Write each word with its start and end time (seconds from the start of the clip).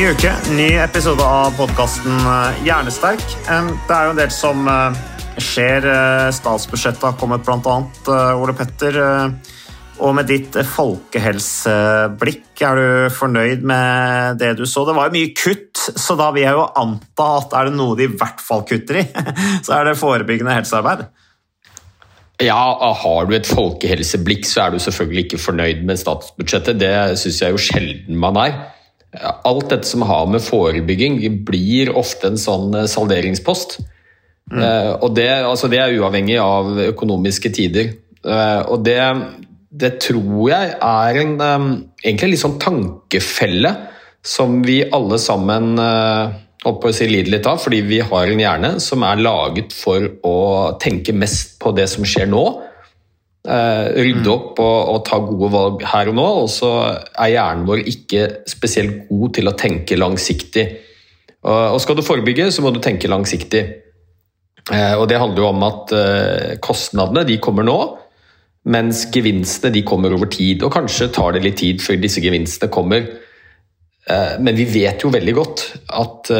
Ny 0.00 0.14
uke, 0.14 0.30
ny 0.56 0.78
episode 0.80 1.20
av 1.20 1.50
podkasten 1.58 2.22
Hjernesterk. 2.64 3.20
Det 3.20 3.92
er 3.92 4.06
jo 4.06 4.12
en 4.14 4.16
del 4.16 4.30
som 4.32 4.64
eh, 4.72 4.96
skjer. 5.36 5.84
Eh, 5.84 6.28
Statsbudsjettet 6.32 7.04
har 7.04 7.18
kommet. 7.20 7.44
Eh, 7.44 8.40
Ole 8.40 8.54
Petter, 8.56 8.96
eh, 8.96 9.28
og 10.00 10.14
med 10.16 10.24
ditt 10.32 10.56
eh, 10.56 10.64
folkehelseblikk, 10.64 12.48
er 12.64 12.80
du 12.80 13.12
fornøyd 13.12 13.68
med 13.68 14.40
det 14.40 14.54
du 14.62 14.64
så? 14.64 14.86
Det 14.88 14.96
var 14.96 15.12
jo 15.12 15.18
mye 15.18 15.34
kutt, 15.36 15.76
så 15.76 16.16
da 16.16 16.30
vil 16.32 16.46
jeg 16.46 16.56
jo 16.56 16.64
anta 16.80 17.28
at 17.42 17.60
er 17.60 17.68
det 17.68 17.76
noe 17.76 18.00
de 18.00 18.08
i 18.08 18.16
hvert 18.16 18.40
fall 18.40 18.64
kutter 18.72 19.02
i, 19.02 19.06
så 19.68 19.82
er 19.82 19.92
det 19.92 20.00
forebyggende 20.00 20.56
helsearbeid. 20.62 21.04
Ja, 22.40 22.56
har 23.04 23.28
du 23.28 23.36
et 23.36 23.52
folkehelseblikk, 23.52 24.48
så 24.48 24.64
er 24.64 24.72
du 24.72 24.80
selvfølgelig 24.80 25.28
ikke 25.28 25.44
fornøyd 25.44 25.84
med 25.84 26.00
statsbudsjettet. 26.00 26.80
Det 26.80 27.20
syns 27.20 27.44
jeg 27.44 27.52
jo 27.52 27.66
sjelden 27.68 28.16
man 28.24 28.40
er. 28.48 28.62
Alt 29.18 29.70
dette 29.72 29.88
som 29.88 30.04
har 30.06 30.28
med 30.30 30.42
forebygging, 30.44 31.18
blir 31.46 31.90
ofte 31.98 32.30
en 32.30 32.38
sånn 32.38 32.74
salderingspost. 32.88 33.80
Mm. 34.50 34.62
Eh, 34.62 34.92
og 35.02 35.14
det, 35.18 35.30
altså 35.46 35.70
det 35.70 35.80
er 35.82 35.96
uavhengig 35.98 36.38
av 36.42 36.78
økonomiske 36.90 37.52
tider. 37.54 37.94
Eh, 38.22 38.60
og 38.70 38.84
det, 38.86 39.00
det 39.70 39.96
tror 40.04 40.50
jeg 40.50 40.74
er 40.76 41.20
en 41.22 41.34
eh, 41.40 41.66
egentlig 42.04 42.34
litt 42.34 42.44
sånn 42.44 42.60
tankefelle 42.62 43.74
som 44.26 44.60
vi 44.66 44.82
alle 44.92 45.18
sammen 45.22 45.78
eh, 45.80 46.38
på 46.60 46.90
å 46.90 46.92
si 46.92 47.06
lider 47.08 47.32
litt 47.38 47.46
av, 47.48 47.60
fordi 47.62 47.80
vi 47.88 48.02
har 48.04 48.28
en 48.28 48.42
hjerne 48.42 48.72
som 48.84 49.04
er 49.06 49.22
laget 49.22 49.72
for 49.72 50.04
å 50.28 50.40
tenke 50.82 51.14
mest 51.16 51.56
på 51.62 51.72
det 51.76 51.88
som 51.88 52.04
skjer 52.04 52.28
nå. 52.28 52.44
Eh, 53.40 53.86
rydde 54.04 54.28
opp 54.28 54.58
og, 54.60 54.78
og 54.92 54.98
ta 55.08 55.16
gode 55.24 55.48
valg 55.54 55.84
her 55.88 56.10
og 56.10 56.16
nå, 56.18 56.24
og 56.42 56.48
så 56.52 56.70
er 57.08 57.30
hjernen 57.32 57.64
vår 57.64 57.86
ikke 57.88 58.24
spesielt 58.44 59.06
god 59.08 59.32
til 59.38 59.48
å 59.48 59.54
tenke 59.56 59.96
langsiktig. 59.96 60.64
Og, 61.48 61.78
skal 61.80 61.96
du 61.96 62.04
forebygge, 62.04 62.50
så 62.52 62.60
må 62.60 62.68
du 62.74 62.82
tenke 62.84 63.08
langsiktig. 63.08 63.62
Eh, 64.68 64.92
og 64.92 65.06
det 65.08 65.22
handler 65.22 65.40
jo 65.40 65.48
om 65.54 65.64
at 65.64 65.94
eh, 65.96 66.58
kostnadene 66.60 67.24
de 67.30 67.38
kommer 67.40 67.64
nå, 67.64 67.78
mens 68.68 69.06
gevinstene 69.14 69.72
de 69.72 69.86
kommer 69.88 70.12
over 70.12 70.28
tid. 70.28 70.60
Og 70.66 70.74
kanskje 70.74 71.08
tar 71.16 71.32
det 71.32 71.40
litt 71.46 71.56
tid 71.62 71.80
før 71.80 71.96
disse 72.02 72.20
gevinstene 72.20 72.68
kommer. 72.72 73.08
Men 74.10 74.56
vi 74.56 74.64
vet 74.66 75.04
jo 75.04 75.10
veldig 75.12 75.32
godt 75.36 75.60
at 75.94 76.30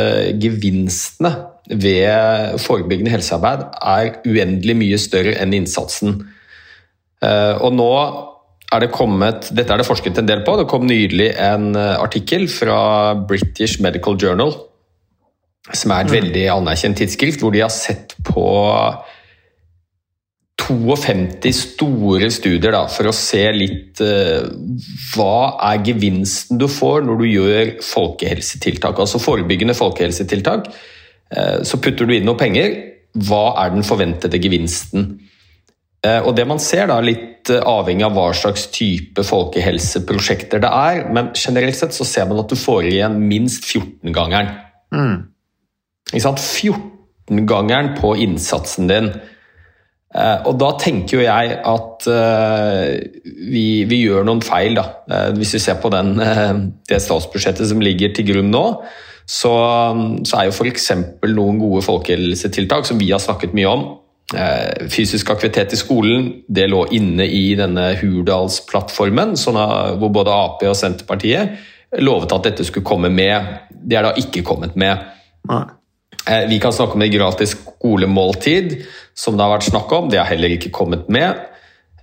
gevinstene 0.42 1.30
ved 1.70 2.56
forebyggende 2.58 3.12
helsearbeid 3.12 3.62
er 3.78 4.16
uendelig 4.26 4.76
mye 4.80 4.98
større 4.98 5.36
enn 5.38 5.54
innsatsen. 5.54 6.16
Eh, 7.20 7.54
Og 7.60 7.74
nå 7.76 7.90
er 8.70 8.84
det 8.84 8.92
kommet, 8.94 9.50
Dette 9.52 9.74
er 9.74 9.82
det 9.82 9.88
forsket 9.88 10.18
en 10.20 10.28
del 10.28 10.44
på. 10.46 10.56
Det 10.60 10.68
kom 10.70 10.86
nylig 10.88 11.32
en 11.36 11.74
eh, 11.76 11.96
artikkel 12.00 12.48
fra 12.48 13.14
British 13.14 13.80
Medical 13.82 14.16
Journal, 14.20 14.54
som 15.72 15.92
er 15.94 16.04
et 16.04 16.14
veldig 16.14 16.44
anerkjent 16.54 17.00
tidsskrift, 17.00 17.42
hvor 17.42 17.52
de 17.54 17.64
har 17.64 17.72
sett 17.74 18.14
på 18.26 18.46
52 20.70 21.50
store 21.56 22.28
studier 22.30 22.74
da, 22.74 22.84
for 22.92 23.10
å 23.10 23.14
se 23.16 23.42
litt 23.54 24.00
uh, 24.04 24.46
hva 25.14 25.56
er 25.70 25.80
gevinsten 25.88 26.60
du 26.60 26.68
får 26.70 27.02
når 27.06 27.18
du 27.18 27.26
gjør 27.26 27.72
folkehelsetiltak, 27.82 29.00
altså 29.02 29.18
forebyggende 29.22 29.74
folkehelsetiltak. 29.74 30.68
Uh, 31.34 31.58
så 31.66 31.80
putter 31.82 32.06
du 32.06 32.14
inn 32.14 32.28
noe 32.28 32.38
penger. 32.38 32.76
Hva 33.26 33.56
er 33.64 33.74
den 33.74 33.86
forventede 33.86 34.38
gevinsten? 34.42 35.16
Eh, 36.00 36.20
og 36.24 36.32
det 36.36 36.46
man 36.48 36.60
ser, 36.62 36.86
da, 36.88 36.96
litt 37.04 37.50
eh, 37.52 37.60
avhengig 37.60 38.06
av 38.06 38.14
hva 38.16 38.30
slags 38.36 38.68
type 38.72 39.24
folkehelseprosjekter 39.26 40.62
det 40.62 40.70
er, 40.72 41.02
men 41.12 41.32
generelt 41.36 41.76
sett 41.76 41.96
så 41.96 42.06
ser 42.08 42.30
man 42.30 42.40
at 42.40 42.48
du 42.52 42.56
får 42.56 42.88
igjen 42.88 43.18
minst 43.20 43.68
14-gangeren. 43.68 44.54
Ikke 46.10 46.24
sant? 46.24 46.40
14-gangeren 46.40 47.92
på 48.00 48.14
innsatsen 48.24 48.88
din. 48.88 49.12
Eh, 50.16 50.48
Og 50.48 50.56
da 50.58 50.72
tenker 50.80 51.18
jo 51.20 51.26
jeg 51.26 51.60
at 51.68 52.08
vi, 52.08 53.84
vi 53.84 54.00
gjør 54.06 54.24
noen 54.24 54.40
feil, 54.42 54.80
da. 54.80 54.86
Hvis 55.36 55.52
vi 55.58 55.62
ser 55.68 55.76
på 55.84 55.92
den, 55.92 56.16
det 56.88 57.02
statsbudsjettet 57.04 57.68
som 57.68 57.84
ligger 57.84 58.16
til 58.16 58.30
grunn 58.32 58.48
nå, 58.50 58.64
så, 59.30 59.52
så 60.26 60.40
er 60.40 60.48
jo 60.48 60.56
f.eks. 60.56 60.88
noen 61.28 61.60
gode 61.60 61.84
folkehelsetiltak 61.86 62.88
som 62.88 62.98
vi 62.98 63.12
har 63.12 63.20
snakket 63.22 63.52
mye 63.54 63.68
om. 63.70 63.84
Eh, 64.34 64.86
Fysisk 64.90 65.30
aktivitet 65.32 65.72
i 65.74 65.78
skolen 65.78 66.28
det 66.48 66.68
lå 66.70 66.84
inne 66.94 67.26
i 67.26 67.50
denne 67.58 67.90
Hurdalsplattformen, 67.98 69.34
sånn 69.38 69.58
hvor 69.98 70.12
både 70.14 70.34
Ap 70.34 70.62
og 70.68 70.76
Senterpartiet 70.78 71.58
lovet 71.98 72.30
at 72.36 72.46
dette 72.46 72.66
skulle 72.66 72.86
komme 72.86 73.10
med. 73.10 73.56
Det 73.70 73.98
er 73.98 74.06
da 74.06 74.14
ikke 74.20 74.44
kommet 74.46 74.76
med. 74.78 75.02
Nei. 75.50 75.64
Eh, 76.28 76.46
Vi 76.48 76.60
kan 76.62 76.72
snakke 76.72 76.94
om 76.94 77.02
det 77.02 77.10
gratis 77.14 77.56
skolemåltid, 77.56 78.84
som 79.14 79.36
det 79.36 79.46
har 79.46 79.56
vært 79.56 79.70
snakk 79.70 79.92
om. 79.92 80.10
Det 80.10 80.20
har 80.20 80.30
heller 80.30 80.54
ikke 80.54 80.70
kommet 80.70 81.08
med. 81.10 81.46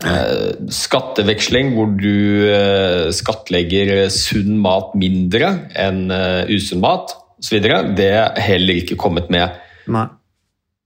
Eh, 0.03 0.67
Skatteveksling, 0.67 1.71
hvor 1.77 1.95
du 1.95 3.13
skattlegger 3.15 4.09
sunn 4.11 4.59
mat 4.59 4.91
mindre 4.99 5.69
enn 5.73 6.11
usunn 6.51 6.83
mat 6.83 7.15
osv. 7.39 7.61
Det 7.95 8.11
er 8.11 8.35
heller 8.41 8.83
ikke 8.83 8.99
kommet 8.99 9.31
med. 9.31 9.55
Nei. 9.87 10.09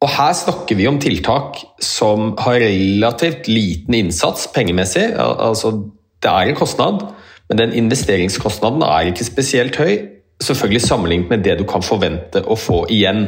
Og 0.01 0.09
her 0.09 0.31
snakker 0.33 0.77
vi 0.79 0.87
om 0.89 0.97
tiltak 1.01 1.59
som 1.83 2.31
har 2.41 2.57
relativt 2.63 3.49
liten 3.51 3.93
innsats 3.99 4.47
pengemessig. 4.55 5.11
Altså, 5.17 5.75
det 6.23 6.31
er 6.31 6.49
en 6.49 6.57
kostnad, 6.57 7.03
men 7.49 7.61
den 7.61 7.75
investeringskostnaden 7.83 8.81
er 8.87 9.11
ikke 9.11 9.27
spesielt 9.27 9.77
høy. 9.77 9.93
Selvfølgelig 10.41 10.81
sammenlignet 10.81 11.29
med 11.29 11.43
det 11.45 11.59
du 11.59 11.67
kan 11.69 11.85
forvente 11.85 12.41
å 12.41 12.57
få 12.57 12.83
igjen. 12.89 13.27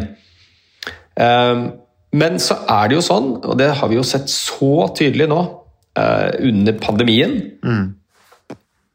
Ehm, 1.22 1.72
Men 2.14 2.38
så 2.38 2.54
er 2.70 2.90
det 2.90 2.96
jo 3.00 3.02
sånn, 3.02 3.30
og 3.42 3.58
det 3.58 3.72
har 3.74 3.90
vi 3.90 3.96
jo 3.98 4.04
sett 4.06 4.30
så 4.30 4.86
tydelig 4.94 5.26
nå 5.32 5.40
eh, 5.98 6.30
under 6.46 6.74
pandemien 6.78 7.40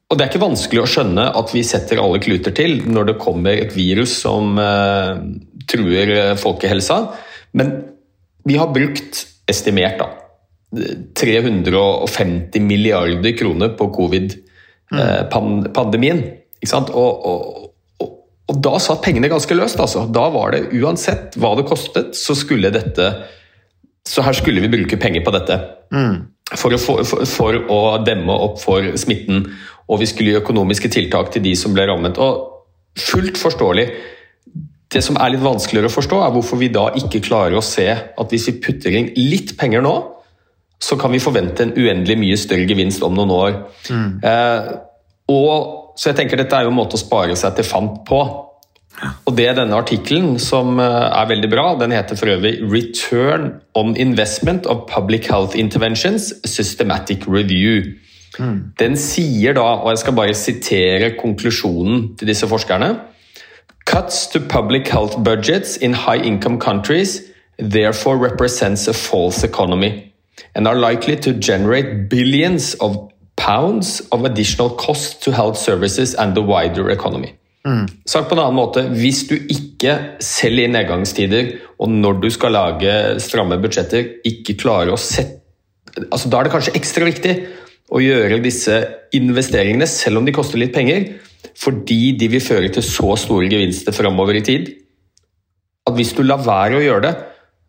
Og 0.09 0.15
det 0.17 0.23
er 0.23 0.31
ikke 0.31 0.45
vanskelig 0.45 0.83
å 0.85 0.87
skjønne 0.87 1.25
at 1.35 1.51
vi 1.51 1.65
setter 1.67 1.99
alle 1.99 2.21
kluter 2.23 2.55
til 2.55 2.79
når 2.87 3.11
det 3.11 3.17
kommer 3.19 3.59
et 3.59 3.75
virus 3.75 4.15
som 4.23 4.55
eh, 4.63 5.19
truer 5.67 6.15
eh, 6.15 6.37
folkehelsa. 6.39 7.01
Men 7.53 7.85
vi 8.49 8.57
har 8.57 8.73
brukt, 8.73 9.27
estimert 9.49 9.99
da, 10.01 10.09
350 11.17 12.61
milliarder 12.61 13.39
kroner 13.39 13.69
på 13.77 13.95
covid-pandemien. 13.95 16.23
Ikke 16.61 16.71
sant? 16.71 16.91
Og, 16.91 17.27
og, 17.27 17.71
og, 18.03 18.09
og 18.49 18.63
da 18.65 18.79
satt 18.83 19.03
pengene 19.05 19.29
ganske 19.33 19.55
løst. 19.57 19.81
Altså. 19.81 20.07
Da 20.13 20.29
var 20.35 20.51
det 20.55 20.69
uansett 20.77 21.37
hva 21.41 21.51
det 21.59 21.67
kostet, 21.71 22.09
så 22.19 22.33
skulle 22.37 22.75
dette 22.75 23.07
Så 24.09 24.23
her 24.25 24.33
skulle 24.33 24.61
vi 24.65 24.69
bruke 24.73 24.97
penger 24.97 25.21
på 25.25 25.31
dette. 25.35 25.57
For, 26.57 26.73
å, 26.73 26.79
for, 26.81 27.05
for 27.29 27.53
å 27.69 27.99
demme 28.05 28.33
opp 28.33 28.61
for 28.63 28.97
smitten. 28.97 29.57
Og 29.89 30.01
vi 30.01 30.07
skulle 30.09 30.31
gi 30.33 30.41
økonomiske 30.41 30.89
tiltak 30.93 31.31
til 31.33 31.43
de 31.45 31.57
som 31.57 31.75
ble 31.77 31.87
rammet. 31.89 32.17
Og 32.17 32.59
fullt 32.99 33.39
forståelig. 33.41 33.87
Det 34.89 35.03
som 35.05 35.19
er 35.21 35.35
litt 35.35 35.45
vanskeligere 35.45 35.91
å 35.91 35.93
forstå, 35.93 36.21
er 36.25 36.33
hvorfor 36.33 36.61
vi 36.61 36.71
da 36.73 36.87
ikke 36.97 37.21
klarer 37.25 37.59
å 37.59 37.65
se 37.65 37.89
at 37.93 38.33
hvis 38.33 38.49
vi 38.49 38.61
putter 38.65 38.95
inn 38.97 39.11
litt 39.19 39.53
penger 39.61 39.85
nå, 39.85 39.95
så 40.81 40.97
kan 40.97 41.13
vi 41.13 41.21
forvente 41.21 41.65
en 41.67 41.75
uendelig 41.77 42.17
mye 42.21 42.37
større 42.39 42.69
gevinst 42.69 43.03
om 43.05 43.17
noen 43.19 43.33
år. 43.35 43.57
Eh, 43.91 44.69
og, 45.35 45.95
så 45.99 46.13
jeg 46.13 46.21
tenker 46.21 46.41
Dette 46.41 46.57
er 46.57 46.65
jo 46.65 46.73
en 46.73 46.79
måte 46.79 46.97
å 46.97 47.03
spare 47.03 47.35
seg 47.37 47.57
til 47.59 47.67
fant 47.67 47.99
på. 48.09 48.21
Og 49.29 49.35
det 49.37 49.49
er 49.51 49.59
denne 49.59 49.77
artikkelen, 49.79 50.39
som 50.43 50.79
eh, 50.83 51.09
er 51.11 51.31
veldig 51.31 51.51
bra, 51.53 51.67
den 51.79 51.95
heter 51.95 52.19
for 52.19 52.31
øvrig 52.33 52.57
'Return 52.63 53.51
on 53.79 53.95
Investment 53.97 54.67
of 54.67 54.87
Public 54.91 55.29
Health 55.29 55.59
Interventions 55.59 56.33
Systematic 56.47 57.27
Review'. 57.27 57.99
Den 58.79 58.95
sier 58.97 59.57
da, 59.57 59.67
og 59.83 59.91
jeg 59.91 59.99
skal 59.99 60.15
bare 60.15 60.35
sitere 60.35 61.15
konklusjonen 61.19 62.13
til 62.19 62.29
disse 62.31 62.47
forskerne 62.47 62.93
Cuts 63.89 64.27
to 64.27 64.41
public 64.41 64.87
health 64.87 65.17
budgets 65.25 65.79
in 65.79 65.95
high 65.95 66.21
income 66.21 66.59
countries 66.59 67.23
therefore 67.57 68.19
represents 68.19 68.87
a 68.87 68.93
false 68.93 69.43
economy 69.43 70.13
and 70.55 70.69
are 70.69 70.77
likely 70.77 71.17
to 71.17 71.33
generate 71.33 72.11
billions 72.11 72.75
of 72.75 73.11
pounds 73.37 74.01
of 74.13 74.27
additional 74.27 74.69
cost 74.77 75.23
to 75.23 75.33
health 75.33 75.57
services 75.57 76.15
and 76.15 76.35
the 76.35 76.43
wider 76.43 76.91
economy. 76.91 77.33
Sagt 78.05 78.29
på 78.29 78.37
en 78.37 78.43
annen 78.43 78.57
måte, 78.57 78.83
hvis 78.93 79.23
du 79.29 79.35
ikke 79.37 79.95
selv 80.21 80.61
i 80.61 80.69
nedgangstider 80.69 81.49
og 81.81 81.89
når 81.89 82.21
du 82.23 82.29
skal 82.33 82.53
lage 82.53 82.93
stramme 83.25 83.57
budsjetter, 83.61 84.21
ikke 84.29 84.57
klarer 84.61 84.93
å 84.93 85.01
sette 85.01 85.41
altså 86.13 86.29
Da 86.29 86.39
er 86.39 86.47
det 86.47 86.53
kanskje 86.53 86.77
ekstra 86.79 87.09
viktig 87.09 87.33
å 87.89 88.03
gjøre 88.05 88.43
disse 88.45 88.77
investeringene, 89.17 89.89
selv 89.89 90.21
om 90.21 90.29
de 90.29 90.35
koster 90.37 90.61
litt 90.61 90.77
penger, 90.77 91.09
fordi 91.59 92.17
de 92.19 92.29
vil 92.33 92.43
føre 92.43 92.71
til 92.73 92.85
så 92.85 93.17
store 93.19 93.49
gevinster 93.51 93.95
framover 93.95 94.39
i 94.39 94.45
tid. 94.47 94.71
At 95.89 95.97
hvis 95.97 96.15
du 96.17 96.23
lar 96.23 96.45
være 96.45 96.79
å 96.79 96.85
gjøre 96.85 97.05
det, 97.07 97.15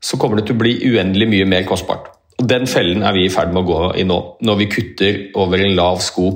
så 0.04 0.18
kommer 0.20 0.40
det 0.40 0.48
til 0.48 0.58
å 0.58 0.62
bli 0.62 0.78
uendelig 0.92 1.28
mye 1.30 1.50
mer 1.50 1.68
kostbart. 1.68 2.12
Og 2.40 2.48
Den 2.48 2.68
fellen 2.72 3.04
er 3.04 3.16
vi 3.16 3.26
i 3.28 3.34
ferd 3.34 3.52
med 3.52 3.66
å 3.66 3.68
gå 3.68 3.80
i 4.00 4.06
nå, 4.08 4.20
når 4.48 4.60
vi 4.62 4.70
kutter 4.72 5.20
over 5.40 5.60
en 5.60 5.76
lav 5.76 6.00
sko. 6.04 6.30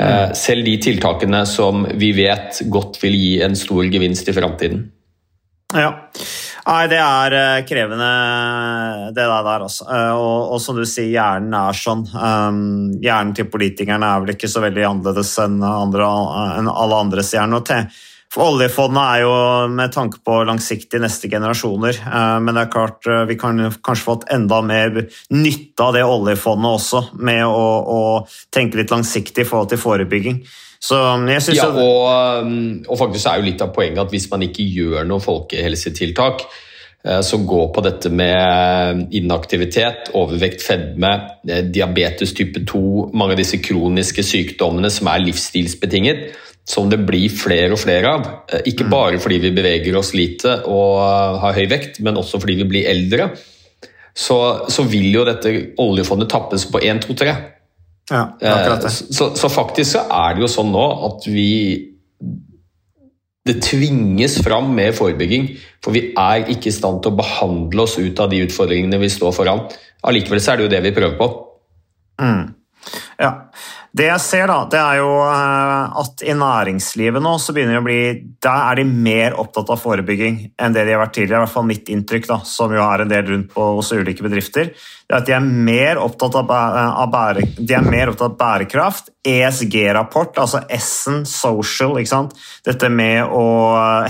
Eh, 0.00 0.30
selv 0.38 0.64
de 0.64 0.78
tiltakene 0.80 1.42
som 1.48 1.84
vi 2.00 2.12
vet 2.16 2.62
godt 2.72 2.96
vil 3.02 3.18
gi 3.18 3.34
en 3.44 3.56
stor 3.58 3.84
gevinst 3.84 4.30
i 4.32 4.36
framtiden. 4.36 4.86
Ja. 5.74 5.90
Nei, 6.66 6.82
det 6.90 6.98
er 7.00 7.34
eh, 7.34 7.62
krevende, 7.66 8.10
det 9.14 9.24
der, 9.24 9.64
altså. 9.64 9.86
Eh, 9.86 10.12
Og, 10.18 10.52
og 10.54 10.60
som 10.62 10.76
du 10.76 10.84
sier, 10.84 11.08
hjernen 11.14 11.54
er 11.56 11.76
sånn. 11.76 12.04
Um, 12.10 12.60
hjernen 13.02 13.34
til 13.36 13.48
politikerne 13.50 14.06
er 14.06 14.22
vel 14.24 14.34
ikke 14.34 14.50
så 14.50 14.62
veldig 14.64 14.86
annerledes 14.88 15.32
enn, 15.42 15.58
andre, 15.64 16.06
enn 16.60 16.70
alle 16.70 17.02
andres 17.06 17.32
hjerne. 17.34 17.62
For 18.30 18.52
oljefondet 18.52 19.02
er 19.02 19.24
jo 19.24 19.32
med 19.74 19.94
tanke 19.94 20.20
på 20.22 20.36
langsiktig 20.46 21.00
neste 21.02 21.30
generasjoner, 21.32 21.98
eh, 22.02 22.38
men 22.44 22.54
det 22.54 22.66
er 22.66 22.74
klart 22.74 23.10
vi 23.30 23.38
kan 23.40 23.64
kanskje 23.80 24.06
fått 24.06 24.28
enda 24.30 24.60
mer 24.62 25.04
nytte 25.34 25.86
av 25.86 25.96
det 25.96 26.06
oljefondet 26.06 26.80
også, 26.80 27.04
med 27.18 27.46
å, 27.46 27.68
å 27.80 28.02
tenke 28.54 28.82
litt 28.82 28.94
langsiktig 28.94 29.46
i 29.46 29.48
forhold 29.48 29.72
til 29.72 29.82
forebygging. 29.82 30.44
Så 30.80 30.96
jeg 31.28 31.42
synes 31.44 31.58
Ja, 31.58 31.68
og, 31.76 32.46
um, 32.46 32.82
og 32.88 32.98
faktisk 32.98 33.28
er 33.28 33.40
jo 33.40 33.48
litt 33.50 33.60
av 33.60 33.72
poenget 33.76 34.00
at 34.00 34.12
hvis 34.14 34.30
man 34.32 34.46
ikke 34.46 34.64
gjør 34.64 35.04
noen 35.08 35.20
folkehelsetiltak, 35.20 36.46
eh, 37.04 37.20
så 37.20 37.40
gå 37.44 37.66
på 37.74 37.84
dette 37.84 38.08
med 38.08 39.12
inaktivitet, 39.12 40.08
overvekt, 40.16 40.64
fedme, 40.64 41.12
eh, 41.48 41.60
diabetes 41.68 42.32
type 42.32 42.64
2, 42.64 43.10
mange 43.12 43.36
av 43.36 43.42
disse 43.42 43.60
kroniske 43.60 44.24
sykdommene 44.24 44.90
som 44.90 45.12
er 45.12 45.20
livsstilsbetinget, 45.26 46.30
som 46.64 46.88
det 46.88 47.02
blir 47.04 47.28
flere 47.28 47.76
og 47.76 47.82
flere 47.84 48.16
av. 48.16 48.26
Eh, 48.48 48.64
Ikke 48.72 48.88
bare 48.88 49.20
fordi 49.20 49.38
vi 49.44 49.52
beveger 49.52 50.00
oss 50.00 50.14
lite 50.16 50.62
og 50.64 51.40
har 51.44 51.60
høy 51.60 51.66
vekt, 51.68 52.00
men 52.00 52.16
også 52.16 52.40
fordi 52.40 52.56
vi 52.62 52.70
blir 52.72 52.88
eldre. 52.88 53.30
Så, 54.16 54.66
så 54.68 54.82
vil 54.88 55.12
jo 55.12 55.28
dette 55.28 55.74
oljefondet 55.78 56.32
tappes 56.32 56.64
på 56.72 56.80
1, 56.82 57.04
2, 57.04 57.14
3. 57.20 57.36
ja, 58.10 58.24
er 58.40 58.56
akkurat 58.56 58.84
det. 58.84 58.92
Eh, 58.92 59.14
Så, 59.16 59.30
så 59.38 59.48
faktisk 59.52 59.94
så 59.94 60.04
er 60.10 60.34
det 60.36 60.44
jo 60.44 60.50
sånn 60.50 60.72
nå 60.74 60.86
at 61.08 61.26
vi 61.30 61.86
Det 63.48 63.56
tvinges 63.64 64.34
fram 64.44 64.74
med 64.76 64.92
forebygging, 64.94 65.46
for 65.82 65.96
vi 65.96 66.10
er 66.12 66.44
ikke 66.52 66.68
i 66.68 66.74
stand 66.76 67.00
til 67.02 67.14
å 67.14 67.16
behandle 67.16 67.86
oss 67.86 67.96
ut 67.98 68.20
av 68.20 68.28
de 68.30 68.42
utfordringene 68.44 68.98
vi 69.00 69.08
står 69.08 69.32
foran. 69.32 69.62
Allikevel 70.04 70.42
så 70.44 70.52
er 70.52 70.60
det 70.60 70.66
jo 70.66 70.72
det 70.74 70.82
vi 70.84 70.92
prøver 70.92 71.16
på. 71.16 71.28
Ja. 73.20 73.30
Det 73.92 74.06
jeg 74.06 74.22
ser, 74.22 74.46
da, 74.48 74.62
det 74.70 74.78
er 74.80 75.00
jo 75.00 75.08
eh, 75.26 75.96
at 76.00 76.22
i 76.24 76.34
næringslivet 76.38 77.20
nå 77.20 77.32
så 77.42 77.52
begynner 77.52 77.74
det 77.74 77.80
å 77.80 77.84
bli 77.84 78.02
Der 78.40 78.60
er 78.70 78.78
de 78.78 78.84
mer 78.86 79.34
opptatt 79.42 79.72
av 79.74 79.80
forebygging 79.82 80.36
enn 80.54 80.76
det 80.76 80.84
de 80.86 80.94
har 80.94 81.02
vært 81.02 81.16
tidligere. 81.18 81.42
I 81.42 81.44
hvert 81.44 81.52
fall 81.52 81.66
mitt 81.68 81.90
inntrykk, 81.92 82.28
da, 82.30 82.38
som 82.48 82.72
jo 82.72 82.80
er 82.84 83.02
en 83.04 83.10
del 83.10 83.26
rundt 83.26 83.50
på 83.52 83.66
hos 83.76 83.90
ulike 83.92 84.24
bedrifter. 84.24 84.70
Det 84.72 85.16
er 85.16 85.18
at 85.18 85.26
de 85.28 85.34
er 85.36 85.50
mer 85.68 86.00
opptatt 86.00 86.38
av, 86.38 86.52
av, 86.54 87.10
bære, 87.12 87.44
er 87.66 87.90
mer 87.90 88.12
opptatt 88.12 88.30
av 88.30 88.38
bærekraft. 88.40 89.10
ESG-rapport, 89.26 90.38
altså 90.40 90.62
S-en, 90.78 91.26
social, 91.28 91.98
ikke 92.00 92.12
sant. 92.14 92.38
Dette 92.64 92.88
med 92.94 93.26
å 93.26 93.44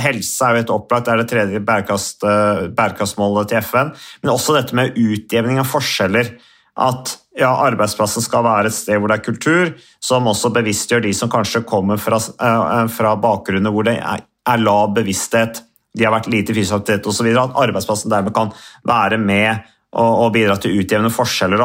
Helse 0.04 0.44
er 0.46 0.60
jo 0.60 0.66
et 0.66 0.74
opplagt, 0.76 1.08
det 1.08 1.16
er 1.16 1.24
det 1.24 1.30
tredje 1.32 1.64
bærekraft, 1.66 2.28
eh, 2.28 2.68
bærekraftsmålet 2.76 3.50
til 3.50 3.64
FN. 3.64 3.90
Men 4.22 4.36
også 4.36 4.54
dette 4.60 4.76
med 4.76 4.94
utjevning 5.00 5.58
av 5.58 5.66
forskjeller 5.72 6.36
at 6.80 7.16
ja, 7.38 7.50
arbeidsplassen 7.62 8.24
skal 8.24 8.44
være 8.44 8.70
et 8.70 8.74
sted 8.74 8.98
hvor 8.98 9.10
det 9.10 9.20
er 9.20 9.26
kultur, 9.26 9.72
som 10.02 10.26
også 10.30 10.50
bevisstgjør 10.54 11.04
de 11.04 11.12
som 11.14 11.30
kanskje 11.30 11.62
kommer 11.68 12.00
fra, 12.02 12.18
eh, 12.18 12.86
fra 12.90 13.14
bakgrunner 13.20 13.74
hvor 13.74 13.86
det 13.86 13.98
er, 13.98 14.26
lav 14.58 14.94
bevissthet, 14.96 15.60
de 15.94 16.06
har 16.06 16.14
vært 16.14 16.30
lite 16.30 16.54
fysisk 16.56 16.80
aktivitet 16.80 17.06
osv., 17.06 17.28
at 17.38 17.58
arbeidsplassen 17.60 18.10
dermed 18.10 18.34
kan 18.34 18.50
være 18.86 19.18
med 19.18 19.60
og, 19.92 20.24
og 20.26 20.32
bidra 20.34 20.56
til 20.58 20.72
å 20.72 20.82
utjevne 20.82 21.12
forskjeller. 21.14 21.62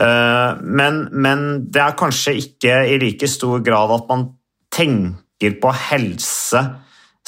Eh, 0.00 0.60
Men, 0.62 1.08
men 1.12 1.46
det 1.72 1.82
er 1.82 1.96
kanskje 1.96 2.36
ikke 2.42 2.82
i 2.92 2.98
like 3.00 3.28
stor 3.28 3.64
grad 3.64 3.94
at 3.96 4.06
man 4.10 4.28
tenker 4.74 5.56
på 5.62 5.72
helse 5.88 6.62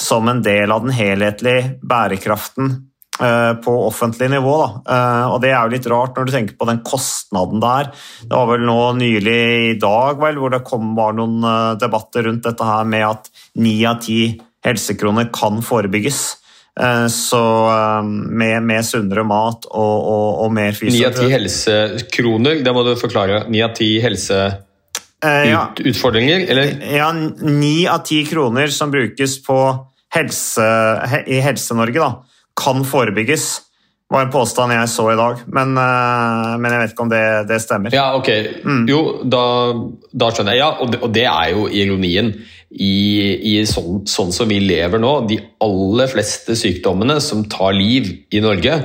som 0.01 0.29
en 0.29 0.43
del 0.43 0.73
av 0.73 0.85
den 0.85 0.95
helhetlige 0.97 1.81
bærekraften 1.83 2.71
eh, 2.71 2.79
på 3.65 3.75
offentlig 3.87 4.31
nivå. 4.33 4.55
Da. 4.63 4.97
Eh, 4.97 5.27
Og 5.35 5.41
det 5.43 5.51
er 5.53 5.63
jo 5.67 5.75
litt 5.77 5.87
rart 5.93 6.17
når 6.17 6.27
du 6.29 6.33
tenker 6.33 6.57
på 6.61 6.69
den 6.71 6.81
kostnaden 6.87 7.61
der. 7.63 7.91
Det 8.23 8.33
var 8.33 8.47
vel 8.53 8.65
nå 8.67 8.79
nylig 8.99 9.39
i 9.71 9.79
dag 9.81 10.21
vel, 10.23 10.39
hvor 10.41 10.51
det 10.55 10.63
kom, 10.65 10.95
var 10.97 11.13
noen 11.19 11.43
eh, 11.45 11.75
debatter 11.83 12.25
rundt 12.29 12.45
dette 12.49 12.65
her 12.65 12.85
med 12.89 13.07
at 13.09 13.31
ni 13.61 13.79
av 13.85 14.01
ti 14.05 14.23
helsekroner 14.65 15.31
kan 15.33 15.61
forebygges. 15.65 16.23
Eh, 16.81 17.07
Så 17.13 17.43
eh, 17.71 18.03
med, 18.07 18.63
med 18.63 18.85
sunnere 18.85 19.25
mat 19.27 19.67
og, 19.71 19.99
og, 20.15 20.41
og 20.47 20.53
mer 20.57 20.77
Ni 20.83 21.05
av 21.05 21.15
ti 21.17 21.29
helsekroner, 21.33 22.63
det 22.65 22.73
må 22.77 22.85
du 22.87 22.95
forklare. 23.01 23.45
Ni 23.49 23.63
av 23.63 23.75
ti 23.77 23.99
Eh, 25.21 25.51
ja. 25.51 25.67
helseutfordringer, 25.77 26.47
eller? 26.49 26.71
Ja, 26.97 27.11
ni 27.13 27.87
av 27.87 27.99
ti 28.09 28.23
kroner 28.25 28.71
som 28.73 28.89
brukes 28.91 29.35
på 29.45 29.57
helse, 30.17 30.65
i 31.29 31.43
Helse-Norge, 31.45 32.01
da, 32.01 32.23
kan 32.61 32.87
forebygges. 32.87 33.51
var 34.11 34.25
en 34.25 34.33
påstand 34.35 34.73
jeg 34.75 34.89
så 34.91 35.05
i 35.13 35.19
dag, 35.19 35.43
men, 35.55 35.77
eh, 35.79 36.55
men 36.59 36.73
jeg 36.75 36.81
vet 36.81 36.95
ikke 36.97 37.05
om 37.05 37.13
det, 37.13 37.27
det 37.47 37.61
stemmer. 37.63 37.95
Ja, 37.95 38.09
ok. 38.19 38.31
Jo, 38.91 39.03
da, 39.23 39.43
da 40.11 40.31
skjønner 40.35 40.57
jeg. 40.57 40.65
Ja, 40.65 40.71
og 40.83 40.91
det, 40.91 40.99
og 41.07 41.13
det 41.15 41.27
er 41.31 41.53
jo 41.55 41.69
ironien 41.71 42.33
i, 42.75 42.95
i 43.53 43.55
sånn, 43.71 44.03
sånn 44.11 44.35
som 44.35 44.51
vi 44.51 44.59
lever 44.63 44.99
nå. 45.03 45.13
De 45.31 45.39
aller 45.63 46.11
fleste 46.11 46.59
sykdommene 46.59 47.21
som 47.23 47.45
tar 47.51 47.75
liv 47.79 48.11
i 48.35 48.43
Norge, 48.43 48.77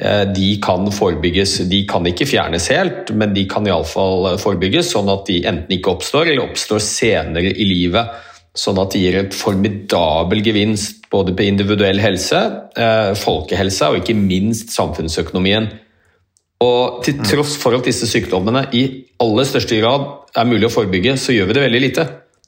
eh, 0.00 0.24
de 0.34 0.50
kan 0.66 0.90
forebygges. 0.90 1.60
De 1.70 1.84
kan 1.86 2.06
ikke 2.06 2.26
fjernes 2.26 2.66
helt, 2.74 3.14
men 3.14 3.34
de 3.38 3.46
kan 3.50 3.70
iallfall 3.70 4.32
forebygges, 4.42 4.90
sånn 4.94 5.14
at 5.14 5.30
de 5.30 5.44
enten 5.46 5.78
ikke 5.78 5.94
oppstår, 5.94 6.32
eller 6.32 6.50
oppstår 6.50 6.82
senere 6.82 7.54
i 7.54 7.70
livet. 7.70 8.18
Sånn 8.56 8.78
at 8.80 8.94
det 8.94 9.02
gir 9.02 9.18
et 9.20 9.36
formidabel 9.36 10.40
gevinst 10.44 11.04
både 11.12 11.34
på 11.36 11.44
individuell 11.44 12.00
helse, 12.00 12.38
eh, 12.76 13.12
folkehelse 13.20 13.90
og 13.92 14.00
ikke 14.00 14.16
minst 14.16 14.72
samfunnsøkonomien. 14.74 15.68
Og 16.64 17.02
til 17.04 17.20
tross 17.20 17.56
for 17.60 17.76
at 17.76 17.84
disse 17.84 18.08
sykdommene 18.08 18.64
i 18.72 18.86
aller 19.20 19.48
største 19.48 19.76
grad 19.82 20.06
er 20.36 20.48
mulig 20.48 20.70
å 20.70 20.72
forebygge, 20.72 21.18
så 21.20 21.36
gjør 21.36 21.50
vi 21.50 21.58
det 21.58 21.66
veldig 21.66 21.82
lite. 21.84 22.06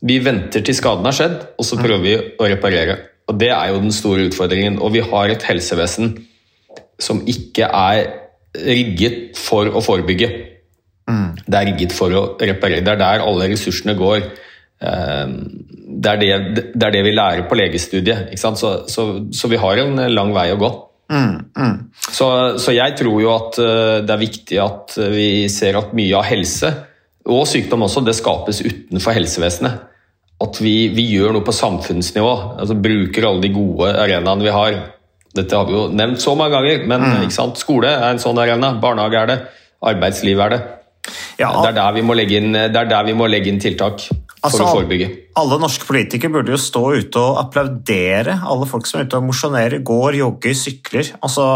Vi 0.08 0.18
venter 0.24 0.64
til 0.64 0.76
skaden 0.78 1.04
har 1.04 1.16
skjedd, 1.16 1.38
og 1.58 1.66
så 1.66 1.76
prøver 1.76 2.04
vi 2.04 2.16
å 2.16 2.48
reparere. 2.48 2.98
Og 3.28 3.38
Det 3.38 3.50
er 3.52 3.68
jo 3.68 3.82
den 3.82 3.92
store 3.92 4.28
utfordringen. 4.30 4.80
Og 4.80 4.94
vi 4.94 5.04
har 5.04 5.28
et 5.28 5.42
helsevesen 5.44 6.14
som 6.98 7.20
ikke 7.28 7.68
er 7.68 8.06
rigget 8.56 9.36
for 9.36 9.68
å 9.68 9.82
forebygge. 9.84 10.28
Det 11.48 11.56
er 11.56 11.66
rigget 11.70 11.92
for 11.92 12.12
å 12.12 12.22
reparere. 12.40 12.84
Det 12.84 12.94
er 12.94 13.00
der 13.00 13.24
alle 13.24 13.50
ressursene 13.52 13.94
går. 13.98 14.24
Eh, 14.80 15.34
Det 15.98 16.10
er 16.12 16.20
det, 16.20 16.34
det, 16.74 16.84
er 16.86 16.92
det 16.94 17.00
vi 17.06 17.14
lærer 17.16 17.46
på 17.50 17.56
legestudiet. 17.58 18.30
Så, 18.38 18.52
så, 18.86 19.06
så 19.34 19.50
vi 19.50 19.58
har 19.58 19.80
en 19.82 19.98
lang 20.14 20.30
vei 20.36 20.50
å 20.54 20.60
gå. 20.60 20.68
Så, 22.12 22.26
så 22.60 22.74
jeg 22.76 22.94
tror 23.00 23.22
jo 23.22 23.30
at 23.32 23.58
eh, 23.64 23.94
det 24.04 24.12
er 24.14 24.20
viktig 24.20 24.58
at 24.60 24.94
vi 25.14 25.48
ser 25.50 25.78
at 25.80 25.94
mye 25.96 26.18
av 26.20 26.26
helse, 26.28 26.70
og 27.28 27.46
sykdom 27.48 27.82
også, 27.84 28.02
det 28.06 28.14
skapes 28.16 28.62
utenfor 28.64 29.16
helsevesenet. 29.16 29.82
at 30.40 30.60
vi, 30.62 30.88
vi 30.94 31.04
gjør 31.16 31.34
noe 31.34 31.44
på 31.44 31.52
samfunnsnivå. 31.52 32.30
altså 32.62 32.76
Bruker 32.78 33.26
alle 33.26 33.42
de 33.42 33.50
gode 33.52 33.90
arenaene 33.98 34.46
vi 34.46 34.54
har. 34.54 34.76
Dette 35.34 35.56
har 35.58 35.66
vi 35.68 35.74
jo 35.74 35.88
nevnt 35.92 36.22
så 36.22 36.34
mange 36.38 36.54
ganger, 36.54 36.86
men 36.88 37.04
ikke 37.24 37.34
sant? 37.34 37.58
skole 37.60 37.90
er 37.90 38.12
en 38.12 38.22
sånn 38.22 38.38
arena. 38.38 38.70
Barnehage 38.80 39.18
er 39.18 39.32
det. 39.32 39.38
Arbeidsliv 39.90 40.40
er 40.46 40.54
det. 40.54 40.60
Ja, 41.40 41.50
Det 41.62 41.72
er 41.72 41.76
der 41.80 41.92
vi 41.98 42.04
må 42.06 42.14
legge 42.16 42.38
inn, 42.38 42.52
det 42.52 42.76
er 42.76 42.88
der 42.88 43.04
vi 43.06 43.16
må 43.18 43.26
legge 43.30 43.50
inn 43.52 43.60
tiltak 43.62 44.06
for 44.08 44.46
Altså, 44.46 44.64
å 44.64 44.72
forebygge. 44.76 45.08
Alle 45.38 45.58
norske 45.62 45.86
politikere 45.86 46.32
burde 46.34 46.54
jo 46.54 46.58
stå 46.58 46.82
ute 46.98 47.20
og 47.20 47.36
applaudere 47.44 48.40
alle 48.42 48.66
folk 48.66 48.88
som 48.88 48.98
er 48.98 49.06
ute 49.06 49.20
og 49.20 49.28
mosjonerer, 49.28 49.84
går, 49.86 50.18
jogger, 50.18 50.56
sykler. 50.56 51.12
Altså, 51.22 51.46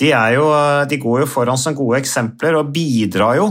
de, 0.00 0.12
jo, 0.32 0.46
de 0.88 1.00
går 1.02 1.24
jo 1.24 1.28
foran 1.28 1.60
som 1.60 1.76
gode 1.76 2.00
eksempler 2.00 2.56
og 2.56 2.70
bidrar 2.72 3.36
jo. 3.40 3.50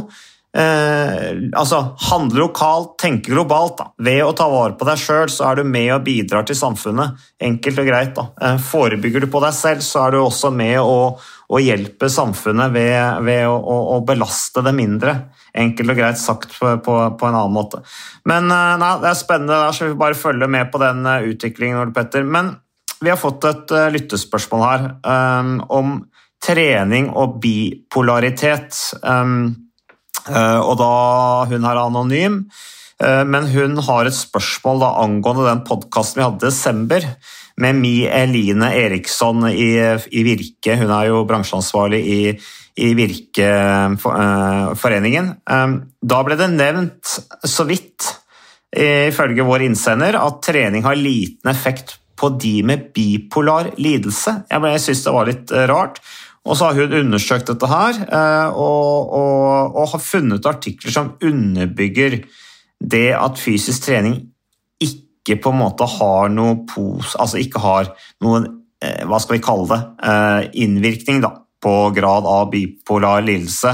Eh, 0.57 1.37
altså, 1.53 1.83
Handle 2.09 2.41
lokalt, 2.41 2.95
tenke 2.97 3.29
globalt. 3.29 3.77
Da. 3.77 3.91
Ved 4.01 4.23
å 4.25 4.33
ta 4.37 4.47
vare 4.49 4.73
på 4.77 4.87
deg 4.87 4.97
sjøl, 4.97 5.29
så 5.29 5.51
er 5.51 5.59
du 5.59 5.67
med 5.69 5.91
og 5.93 6.05
bidrar 6.07 6.47
til 6.47 6.57
samfunnet. 6.57 7.19
Enkelt 7.49 7.81
og 7.83 7.89
greit. 7.89 8.15
da. 8.17 8.27
Eh, 8.41 8.57
forebygger 8.57 9.21
du 9.21 9.29
på 9.29 9.41
deg 9.43 9.53
selv, 9.53 9.85
så 9.85 10.07
er 10.07 10.15
du 10.15 10.21
også 10.23 10.49
med 10.55 10.79
å, 10.81 11.13
å 11.13 11.61
hjelpe 11.61 12.09
samfunnet 12.09 12.73
ved, 12.73 13.21
ved 13.27 13.45
å, 13.45 13.53
å, 13.53 13.77
å 13.97 13.99
belaste 14.07 14.65
det 14.65 14.73
mindre. 14.77 15.17
Enkelt 15.57 15.93
og 15.93 15.99
greit 15.99 16.21
sagt 16.21 16.57
på, 16.57 16.73
på, 16.81 16.97
på 17.17 17.29
en 17.29 17.37
annen 17.37 17.53
måte. 17.53 17.83
Men 18.25 18.49
eh, 18.49 18.73
nei, 18.81 18.95
det 19.03 19.11
er 19.11 19.21
spennende, 19.21 19.61
der, 19.61 19.77
så 19.77 19.91
vi 19.91 19.99
bare 19.99 20.17
følge 20.17 20.49
med 20.49 20.71
på 20.73 20.81
den 20.81 21.05
eh, 21.05 21.29
utviklingen. 21.35 21.83
Ole 21.83 21.93
Petter. 21.93 22.25
Men 22.25 22.55
vi 22.97 23.13
har 23.13 23.21
fått 23.21 23.45
et 23.45 23.77
uh, 23.77 23.91
lyttespørsmål 23.93 24.63
her 24.65 24.85
um, 25.05 25.57
om 25.69 25.97
trening 26.41 27.11
og 27.13 27.37
bipolaritet. 27.43 28.73
Um, 29.05 29.66
og 30.61 30.77
da 30.79 30.91
Hun 31.49 31.65
er 31.65 31.77
anonym, 31.81 32.49
eh, 33.03 33.23
men 33.23 33.43
hun 33.53 33.77
har 33.87 34.05
et 34.05 34.17
spørsmål 34.17 34.79
da, 34.83 34.89
angående 35.03 35.49
den 35.49 35.61
podkasten 35.67 36.19
vi 36.21 36.27
hadde 36.27 36.43
i 36.43 36.45
desember 36.49 37.01
med 37.57 37.75
Mi 37.75 38.05
Eline 38.05 38.73
Eriksson 38.77 39.49
i, 39.49 39.79
i 40.13 40.23
Virke. 40.27 40.77
Hun 40.77 40.91
er 40.93 41.05
jo 41.09 41.25
bransjeansvarlig 41.29 42.01
i, 42.05 42.39
i 42.77 42.93
Virkeforeningen. 42.99 45.25
Um, 45.49 45.81
da 46.05 46.17
ble 46.25 46.35
det 46.37 46.49
nevnt 46.53 47.05
så 47.41 47.63
vidt, 47.65 48.01
ifølge 48.77 49.43
vår 49.47 49.61
innsender, 49.71 50.13
at 50.21 50.43
trening 50.45 50.83
har 50.85 50.95
liten 50.99 51.49
effekt 51.49 51.97
på 52.17 52.31
de 52.41 52.61
med 52.65 52.89
bipolar 52.95 53.71
lidelse. 53.77 54.33
Jeg, 54.49 54.81
syns 54.81 55.03
det 55.05 55.13
var 55.13 55.29
litt 55.29 55.53
eh, 55.53 55.67
rart. 55.69 55.99
Og 56.47 56.55
så 56.55 56.69
har 56.69 56.79
hun 56.79 56.95
undersøkt 57.01 57.49
dette 57.51 57.67
her, 57.67 57.97
eh, 58.07 58.55
og, 58.55 59.11
og, 59.19 59.75
og 59.75 59.89
har 59.93 60.03
funnet 60.03 60.47
artikler 60.47 60.93
som 60.93 61.15
underbygger 61.23 62.21
det 62.79 63.09
at 63.17 63.41
fysisk 63.41 63.87
trening 63.87 64.21
ikke 64.83 65.39
på 65.43 65.51
en 65.51 65.59
måte 65.59 65.87
har 65.97 66.31
noe 66.31 66.61
pos... 66.69 67.17
Altså 67.19 67.41
ikke 67.41 67.59
har 67.63 67.91
noen, 68.23 68.47
eh, 68.79 69.03
hva 69.09 69.19
skal 69.19 69.37
vi 69.37 69.43
kalle 69.43 69.67
det, 69.73 69.81
eh, 70.07 70.41
innvirkning 70.63 71.19
da, 71.25 71.33
på 71.63 71.75
grad 71.97 72.29
av 72.29 72.47
bipolar 72.53 73.25
lidelse. 73.27 73.73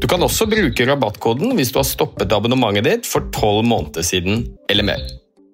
Du 0.00 0.08
kan 0.08 0.22
også 0.24 0.46
bruke 0.48 0.86
rabattkoden 0.88 1.52
hvis 1.58 1.72
du 1.74 1.80
har 1.82 1.88
stoppet 1.88 2.32
abonnementet 2.32 2.86
ditt 2.86 3.08
for 3.08 3.28
tolv 3.36 3.66
måneder 3.68 4.06
siden 4.06 4.46
eller 4.72 4.86
mer. 4.88 5.02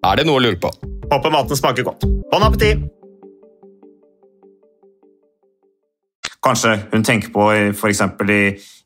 Er 0.06 0.20
det 0.20 0.28
noe 0.28 0.38
å 0.38 0.44
lure 0.44 0.60
på? 0.62 0.70
Håper 1.10 1.34
maten 1.34 1.58
smaker 1.58 1.86
godt. 1.88 2.06
Bon 2.30 2.46
appétit! 2.46 2.86
kanskje 6.46 6.76
hun 6.92 7.04
tenker 7.06 7.32
på 7.34 7.48
f.eks. 7.74 8.02
I, 8.30 8.40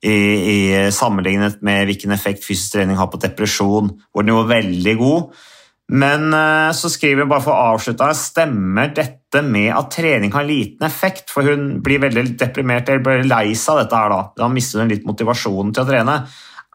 i, 0.07 0.17
i 0.55 0.59
sammenlignet 0.95 1.61
med 1.67 1.89
hvilken 1.91 2.15
effekt 2.17 2.45
fysisk 2.47 2.77
trening 2.77 2.97
har 2.97 3.11
på 3.13 3.21
depresjon, 3.21 3.93
hvor 4.11 4.25
den 4.25 4.33
jo 4.33 4.43
er 4.45 4.53
veldig 4.55 4.95
god. 5.01 5.43
Men 5.91 6.31
eh, 6.35 6.71
så 6.77 6.91
skriver 6.93 7.25
hun 7.25 7.33
bare 7.33 7.43
for 7.43 7.55
å 7.55 7.73
avslutte 7.75 8.07
her, 8.07 8.15
stemmer 8.19 8.93
dette 8.95 9.43
med 9.43 9.73
at 9.75 9.91
trening 9.95 10.31
har 10.35 10.47
liten 10.47 10.87
effekt? 10.87 11.33
For 11.35 11.47
hun 11.47 11.81
blir 11.85 12.03
veldig 12.03 12.37
deprimert 12.39 12.89
eller 12.89 13.03
blir 13.05 13.27
lei 13.27 13.57
seg 13.59 13.75
av 13.75 13.83
dette 13.83 14.03
her 14.03 14.15
da. 14.15 14.21
Da 14.39 14.51
mister 14.53 14.83
hun 14.83 14.93
litt 14.93 15.09
motivasjonen 15.09 15.75
til 15.75 15.85
å 15.85 15.91
trene. 15.91 16.17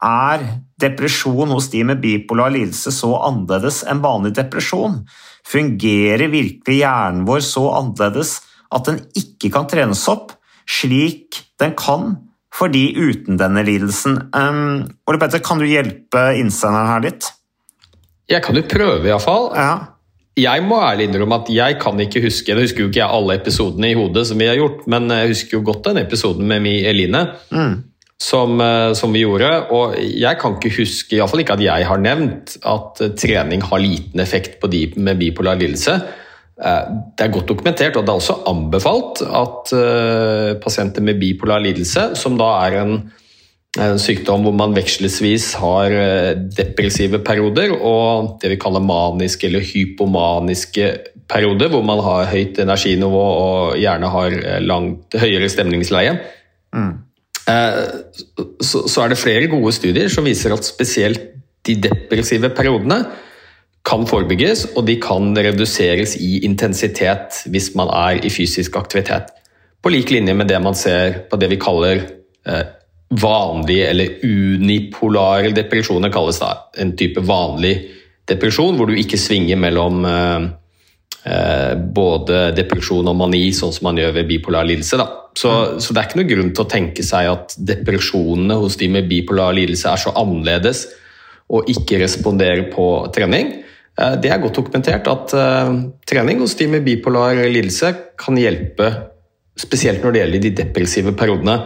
Er 0.05 0.43
depresjon 0.81 1.53
hos 1.55 1.69
de 1.72 1.86
med 1.88 2.01
bipolar 2.03 2.51
lidelse 2.53 2.91
så 2.91 3.13
annerledes 3.29 3.84
enn 3.88 4.03
vanlig 4.03 4.36
depresjon? 4.36 5.00
Fungerer 5.48 6.27
virkelig 6.34 6.81
hjernen 6.81 7.24
vår 7.29 7.41
så 7.45 7.69
annerledes 7.79 8.39
at 8.75 8.89
den 8.89 9.00
ikke 9.15 9.53
kan 9.53 9.69
trenes 9.72 10.03
opp 10.12 10.34
slik 10.67 11.39
den 11.62 11.75
kan 11.77 12.17
for 12.55 12.72
de 12.74 12.84
uten 12.98 13.39
denne 13.39 13.63
lidelsen? 13.63 14.19
Um, 14.36 14.84
Ole 15.07 15.22
Petter, 15.22 15.43
kan 15.43 15.62
du 15.62 15.67
hjelpe 15.69 16.27
innsenderen 16.36 16.91
her 16.91 17.07
litt? 17.07 17.31
Jeg 18.29 18.41
kan 18.46 18.58
jo 18.58 18.63
prøve, 18.70 19.05
iallfall. 19.10 19.51
Ja. 19.58 19.74
Jeg 20.36 20.63
må 20.67 20.82
ærlig 20.84 21.08
innrømme 21.08 21.38
at 21.39 21.50
jeg 21.53 21.77
kan 21.79 22.00
ikke 22.03 22.25
huske 22.25 22.51
Jeg 22.51 22.65
husker 22.65 22.84
jo 22.84 22.89
ikke 22.89 23.08
alle 23.08 23.38
episodene 23.38 23.94
i 23.94 23.96
hodet 23.96 24.25
som 24.27 24.39
vi 24.39 24.50
har 24.50 24.58
gjort, 24.60 24.82
men 24.91 25.08
jeg 25.13 25.32
husker 25.32 25.58
jo 25.58 25.63
godt 25.70 25.86
den 25.88 26.01
episoden 26.01 26.48
med 26.50 26.63
Mi 26.65 26.74
Eline. 26.84 27.22
Mm. 27.55 27.77
Som, 28.20 28.60
eh, 28.63 28.94
som, 28.96 29.13
vi 29.13 29.24
gjorde. 29.24 29.50
Og 29.75 29.96
jeg 30.00 30.39
kan 30.39 30.55
ikke 30.55 30.75
huske, 30.77 31.17
iallfall 31.17 31.44
ikke 31.44 31.58
at 31.58 31.63
jeg 31.63 31.88
har 31.88 32.00
nevnt, 32.03 32.58
at 32.63 33.01
eh, 33.03 33.15
trening 33.20 33.63
har 33.63 33.84
liten 33.84 34.24
effekt 34.24 34.60
på 34.62 34.72
de 34.72 34.86
med 34.96 35.20
bipolar 35.20 35.60
lidelse. 35.60 35.98
Eh, 36.55 36.94
det 37.15 37.27
er 37.27 37.34
godt 37.36 37.51
dokumentert, 37.51 37.96
og 37.96 38.08
det 38.08 38.13
er 38.13 38.24
også 38.24 38.38
anbefalt 38.51 39.24
at 39.24 39.75
pasienter 40.63 41.03
med 41.03 41.20
bipolar 41.20 41.63
lidelse, 41.63 42.13
som 42.15 42.39
da 42.39 42.50
er 42.65 42.79
en 42.82 42.98
en 43.82 44.00
sykdom 44.00 44.46
hvor 44.46 44.55
man 44.55 44.75
vekslesvis 44.75 45.50
har 45.60 45.94
depressive 46.55 47.20
perioder 47.25 47.74
og 47.75 48.38
det 48.41 48.53
vi 48.53 48.60
kaller 48.62 48.84
maniske 48.84 49.50
eller 49.50 49.65
hypomaniske 49.65 50.91
perioder, 51.27 51.72
hvor 51.74 51.84
man 51.84 52.00
har 52.05 52.29
høyt 52.32 52.60
energinivå 52.62 53.24
og 53.24 53.75
gjerne 53.82 54.12
har 54.13 54.38
langt 54.63 55.17
høyere 55.20 55.50
stemningsleie. 55.51 56.15
Mm. 56.75 56.94
Så 58.62 59.03
er 59.03 59.12
det 59.12 59.20
flere 59.22 59.50
gode 59.51 59.74
studier 59.75 60.10
som 60.13 60.25
viser 60.25 60.55
at 60.55 60.65
spesielt 60.65 61.32
de 61.65 61.75
depressive 61.82 62.51
periodene 62.53 63.00
kan 63.86 64.05
forebygges, 64.10 64.65
og 64.77 64.88
de 64.88 64.96
kan 65.01 65.34
reduseres 65.38 66.15
i 66.17 66.39
intensitet 66.46 67.44
hvis 67.53 67.72
man 67.77 67.91
er 67.94 68.24
i 68.25 68.32
fysisk 68.34 68.77
aktivitet. 68.79 69.29
På 69.82 69.91
lik 69.94 70.10
linje 70.10 70.34
med 70.34 70.50
det 70.50 70.62
man 70.62 70.77
ser 70.77 71.20
på 71.29 71.38
det 71.38 71.51
vi 71.51 71.62
kaller 71.62 72.01
vanlige 73.09 73.89
eller 73.89 74.09
unipolare 74.24 75.51
depresjoner, 75.53 76.12
kalles 76.13 76.39
da 76.41 76.55
En 76.81 76.95
type 76.97 77.21
vanlig 77.21 77.77
depresjon 78.25 78.77
hvor 78.77 78.89
du 78.89 78.97
ikke 78.97 79.19
svinger 79.21 79.59
mellom 79.62 80.05
eh, 80.09 80.47
eh, 81.29 81.74
både 81.77 82.50
depresjon 82.57 83.12
og 83.12 83.17
mani, 83.19 83.51
sånn 83.53 83.74
som 83.75 83.91
man 83.91 84.01
gjør 84.01 84.15
ved 84.17 84.29
bipolar 84.31 84.65
lidelse. 84.65 84.97
Så, 85.38 85.51
mm. 85.51 85.79
så, 85.83 85.93
det 85.93 86.01
er 86.01 86.09
ikke 86.09 86.21
noe 86.21 86.31
grunn 86.31 86.51
til 86.55 86.65
å 86.65 86.71
tenke 86.71 87.05
seg 87.05 87.29
at 87.29 87.55
depresjonene 87.62 88.57
hos 88.57 88.79
de 88.81 88.89
med 88.89 89.09
bipolar 89.12 89.53
lidelse 89.57 89.91
er 89.91 90.01
så 90.01 90.15
annerledes 90.17 90.88
og 91.53 91.69
ikke 91.69 92.01
responderer 92.01 92.65
på 92.74 92.89
trening. 93.13 93.53
Eh, 93.93 94.17
det 94.17 94.33
er 94.33 94.41
godt 94.41 94.57
dokumentert 94.57 95.12
at 95.12 95.38
trening 96.09 96.41
hos 96.41 96.57
de 96.57 96.71
med 96.74 96.88
bipolar 96.88 97.45
lidelse 97.45 97.93
kan 98.17 98.41
hjelpe, 98.41 98.89
spesielt 99.55 100.01
når 100.01 100.12
det 100.12 100.24
gjelder 100.24 100.47
de 100.47 100.55
depressive 100.63 101.13
periodene. 101.15 101.59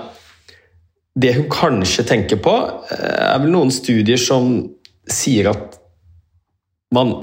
Det 1.20 1.34
hun 1.36 1.50
kanskje 1.52 2.06
tenker 2.08 2.40
på, 2.44 2.56
eh, 2.94 3.34
er 3.34 3.42
vel 3.44 3.52
noen 3.52 3.74
studier 3.74 4.20
som 4.22 4.70
sier 5.10 5.50
at 5.52 5.80
man 6.96 7.14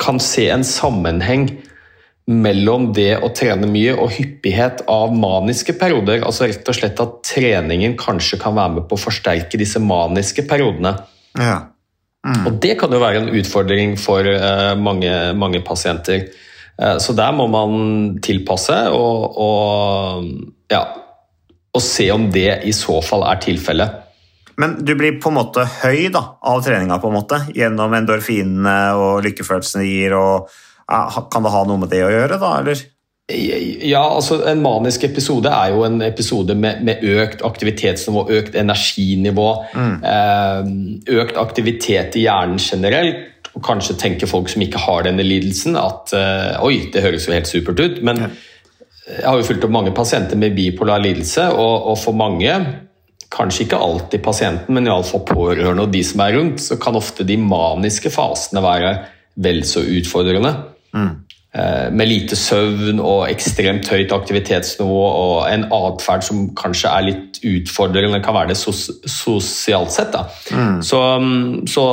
kan 0.00 0.18
se 0.20 0.48
en 0.50 0.64
sammenheng 0.66 1.48
mellom 2.26 2.88
det 2.92 3.20
å 3.22 3.30
trene 3.34 3.68
mye 3.70 3.94
og 3.94 4.10
hyppighet 4.16 4.82
av 4.90 5.14
maniske 5.14 5.76
perioder. 5.78 6.24
Altså 6.26 6.48
rett 6.50 6.68
og 6.68 6.76
slett 6.76 7.00
at 7.02 7.20
treningen 7.26 7.94
kanskje 7.98 8.40
kan 8.42 8.56
være 8.56 8.80
med 8.80 8.88
på 8.90 8.98
å 8.98 9.04
forsterke 9.04 9.60
disse 9.60 9.80
maniske 9.82 10.42
periodene. 10.50 10.96
Ja. 11.38 11.60
Mm. 12.26 12.42
Og 12.48 12.58
det 12.62 12.74
kan 12.80 12.90
jo 12.90 12.98
være 12.98 13.22
en 13.22 13.30
utfordring 13.38 13.94
for 14.00 14.26
uh, 14.26 14.74
mange, 14.74 15.12
mange, 15.38 15.62
pasienter. 15.62 16.26
Uh, 16.74 16.96
så 16.98 17.14
der 17.16 17.30
må 17.36 17.46
man 17.52 18.16
tilpasse 18.26 18.80
og, 18.90 19.38
og 19.38 20.26
ja, 20.72 20.82
og 21.76 21.84
se 21.84 22.08
om 22.14 22.28
det 22.32 22.62
i 22.66 22.74
så 22.76 22.98
fall 23.04 23.26
er 23.28 23.40
tilfellet. 23.44 24.02
Men 24.56 24.78
du 24.84 24.94
blir 24.96 25.18
på 25.20 25.30
en 25.30 25.36
måte 25.36 25.66
høy 25.82 26.08
da, 26.12 26.22
av 26.48 26.62
treninga 26.64 26.96
på 27.02 27.10
en 27.10 27.18
måte, 27.18 27.42
gjennom 27.56 27.92
endorfinene 27.98 28.76
og 28.96 29.24
lykkefølelsen 29.26 29.82
det 29.84 29.88
gir. 29.90 30.16
og 30.16 30.48
Kan 31.32 31.44
det 31.44 31.52
ha 31.52 31.64
noe 31.68 31.82
med 31.82 31.92
det 31.92 32.04
å 32.06 32.12
gjøre, 32.12 32.38
da? 32.40 32.52
eller? 32.62 32.84
Ja, 33.26 34.04
altså 34.06 34.38
En 34.46 34.60
manisk 34.62 35.02
episode 35.08 35.50
er 35.50 35.72
jo 35.74 35.82
en 35.82 35.98
episode 36.06 36.54
med, 36.54 36.84
med 36.86 37.02
økt 37.02 37.42
aktivitetsnivå, 37.44 38.22
økt 38.38 38.56
energinivå, 38.56 39.48
mm. 39.74 39.96
eh, 40.14 41.16
økt 41.20 41.40
aktivitet 41.42 42.16
i 42.16 42.24
hjernen 42.24 42.62
generelt. 42.62 43.50
Og 43.56 43.64
kanskje 43.64 43.98
tenker 44.00 44.30
folk 44.30 44.48
som 44.52 44.64
ikke 44.64 44.80
har 44.84 45.04
denne 45.04 45.24
lidelsen 45.26 45.76
at 45.80 46.16
eh, 46.16 46.64
oi, 46.64 46.86
det 46.94 47.04
høres 47.04 47.28
jo 47.28 47.36
helt 47.36 47.50
supert 47.50 47.82
ut. 47.82 48.04
men 48.06 48.28
ja 48.28 48.34
jeg 49.06 49.26
har 49.26 49.38
jo 49.38 49.46
fulgt 49.46 49.64
opp 49.66 49.74
mange 49.74 49.94
pasienter 49.94 50.38
med 50.40 50.56
bipolar 50.56 51.02
lidelse, 51.02 51.46
og, 51.54 51.90
og 51.92 51.98
for 52.00 52.16
mange, 52.18 52.54
kanskje 53.32 53.66
ikke 53.66 53.82
alltid 53.82 54.22
pasienten, 54.24 54.74
men 54.74 54.88
iallfall 54.88 55.22
pårørende 55.26 55.86
og 55.86 55.92
de 55.94 56.02
som 56.06 56.22
er 56.24 56.34
rundt, 56.38 56.62
så 56.62 56.78
kan 56.80 56.98
ofte 56.98 57.26
de 57.26 57.36
maniske 57.38 58.10
fasene 58.14 58.62
være 58.64 58.96
vel 59.46 59.62
så 59.68 59.84
utfordrende. 59.84 60.52
Mm. 60.96 61.12
Eh, 61.56 61.86
med 61.92 62.10
lite 62.10 62.36
søvn 62.36 62.98
og 63.00 63.30
ekstremt 63.30 63.88
høyt 63.88 64.12
aktivitetsnivå 64.12 65.04
og 65.06 65.36
en 65.48 65.68
atferd 65.72 66.26
som 66.26 66.42
kanskje 66.58 66.90
er 66.90 67.06
litt 67.06 67.40
utfordrende, 67.46 68.20
kan 68.24 68.36
være 68.36 68.52
det 68.52 68.58
sos 68.60 68.88
sosialt 69.08 69.94
sett. 69.94 70.18
Mm. 70.50 70.82
Så, 70.84 71.00
så 71.70 71.86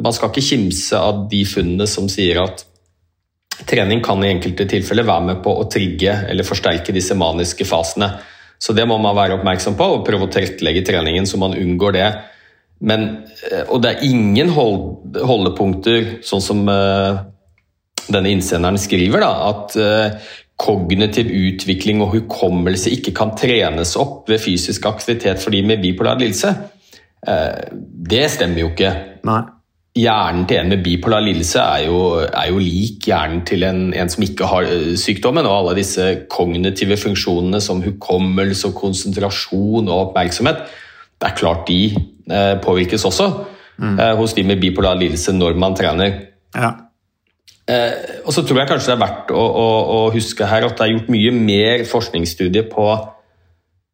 man 0.00 0.16
skal 0.16 0.32
ikke 0.32 0.46
kimse 0.52 1.02
av 1.02 1.26
de 1.32 1.42
funnene 1.48 1.90
som 1.90 2.08
sier 2.12 2.40
at 2.46 2.64
Trening 3.64 4.02
kan 4.04 4.20
i 4.24 4.30
enkelte 4.34 4.66
tilfeller 4.68 5.06
være 5.08 5.26
med 5.30 5.38
på 5.44 5.52
å 5.56 5.68
trigge 5.72 6.12
eller 6.28 6.44
forsterke 6.46 6.92
disse 6.92 7.16
maniske 7.16 7.64
fasene. 7.68 8.10
Så 8.58 8.74
det 8.76 8.84
må 8.88 8.98
man 9.00 9.16
være 9.16 9.38
oppmerksom 9.38 9.76
på 9.78 9.86
og 9.94 10.04
prøve 10.06 10.28
å 10.28 10.32
tilrettelegge 10.32 10.84
treningen 10.84 11.28
så 11.28 11.40
man 11.40 11.56
unngår 11.56 11.96
det. 11.96 12.08
Men, 12.84 13.06
eh, 13.50 13.64
og 13.68 13.80
det 13.84 13.94
er 13.94 14.04
ingen 14.04 14.52
hold, 14.52 15.16
holdepunkter, 15.16 16.18
sånn 16.26 16.44
som 16.44 16.62
uh, 16.68 17.22
denne 18.12 18.32
innsenderen 18.34 18.76
skriver, 18.80 19.24
da, 19.24 19.32
at 19.48 19.76
uh, 19.80 20.30
kognitiv 20.60 21.32
utvikling 21.32 22.04
og 22.04 22.12
hukommelse 22.16 22.92
ikke 22.92 23.16
kan 23.16 23.32
trenes 23.36 23.96
opp 24.00 24.28
ved 24.28 24.44
fysisk 24.44 24.88
aktivitet 24.88 25.40
for 25.40 25.56
de 25.56 25.64
med 25.64 25.80
bipolar 25.84 26.20
lidelse. 26.20 26.52
Uh, 27.24 27.64
det 28.12 28.26
stemmer 28.36 28.66
jo 28.66 28.72
ikke. 28.74 28.92
Nei 29.24 29.42
hjernen 29.96 30.44
til 30.48 30.60
en 30.60 30.70
med 30.70 30.82
bipolar 30.84 31.24
lidelse 31.24 31.62
er 31.62 31.86
jo, 31.88 32.00
er 32.26 32.50
jo 32.50 32.60
lik 32.60 33.08
hjernen 33.08 33.42
til 33.48 33.64
en, 33.66 33.82
en, 33.96 34.10
som 34.12 34.24
ikke 34.26 34.48
har 34.50 34.68
eh, 34.68 34.94
sykdommen. 35.00 35.48
Og 35.48 35.56
alle 35.56 35.76
disse 35.80 36.08
kognitive 36.32 36.98
funksjonene 37.00 37.60
som 37.64 37.82
hukommelse, 37.84 38.68
og 38.70 38.80
konsentrasjon 38.80 39.88
og 39.88 40.08
oppmerksomhet, 40.08 40.64
det 41.16 41.30
er 41.30 41.38
klart 41.38 41.64
de 41.70 41.80
eh, 41.96 42.54
påvirkes 42.62 43.06
også 43.08 43.30
mm. 43.78 43.98
eh, 43.98 44.14
hos 44.18 44.36
de 44.36 44.44
med 44.44 44.60
bipolar 44.60 44.98
lidelse 45.00 45.32
når 45.32 45.56
man 45.60 45.76
trener. 45.78 46.20
Ja. 46.54 46.74
Eh, 47.66 48.20
og 48.24 48.32
så 48.34 48.44
tror 48.46 48.60
jeg 48.60 48.70
kanskje 48.70 48.92
det 48.92 48.96
er 48.98 49.02
verdt 49.02 49.32
å, 49.34 49.42
å, 49.42 49.68
å, 49.96 50.00
huske 50.14 50.46
her 50.46 50.68
at 50.68 50.76
det 50.78 50.84
er 50.84 50.92
gjort 50.92 51.08
mye 51.10 51.32
mer 51.34 51.86
forskningsstudier 51.88 52.68
på 52.70 52.84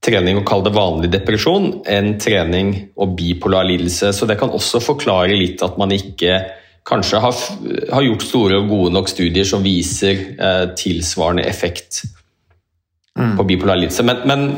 trening 0.03 0.41
og 0.41 0.47
kall 0.49 0.65
det 0.67 0.75
vanlig 0.75 1.12
depresjon 1.12 1.69
enn 1.88 2.17
trening 2.23 2.73
og 2.99 3.15
bipolar 3.19 3.67
lidelse. 3.69 4.11
Så 4.15 4.27
det 4.27 4.38
kan 4.41 4.51
også 4.51 4.83
forklare 4.83 5.37
litt 5.38 5.62
at 5.62 5.79
man 5.81 5.95
ikke 5.95 6.41
kanskje 6.88 7.21
har, 7.23 7.37
har 7.93 8.07
gjort 8.09 8.27
store 8.27 8.59
og 8.59 8.73
gode 8.73 8.95
nok 8.97 9.11
studier 9.11 9.47
som 9.47 9.62
viser 9.62 10.25
eh, 10.35 10.65
tilsvarende 10.79 11.45
effekt 11.47 12.03
mm. 13.19 13.37
på 13.38 13.47
bipolar 13.47 13.79
lidelse. 13.79 14.03
Men, 14.09 14.25
men 14.27 14.49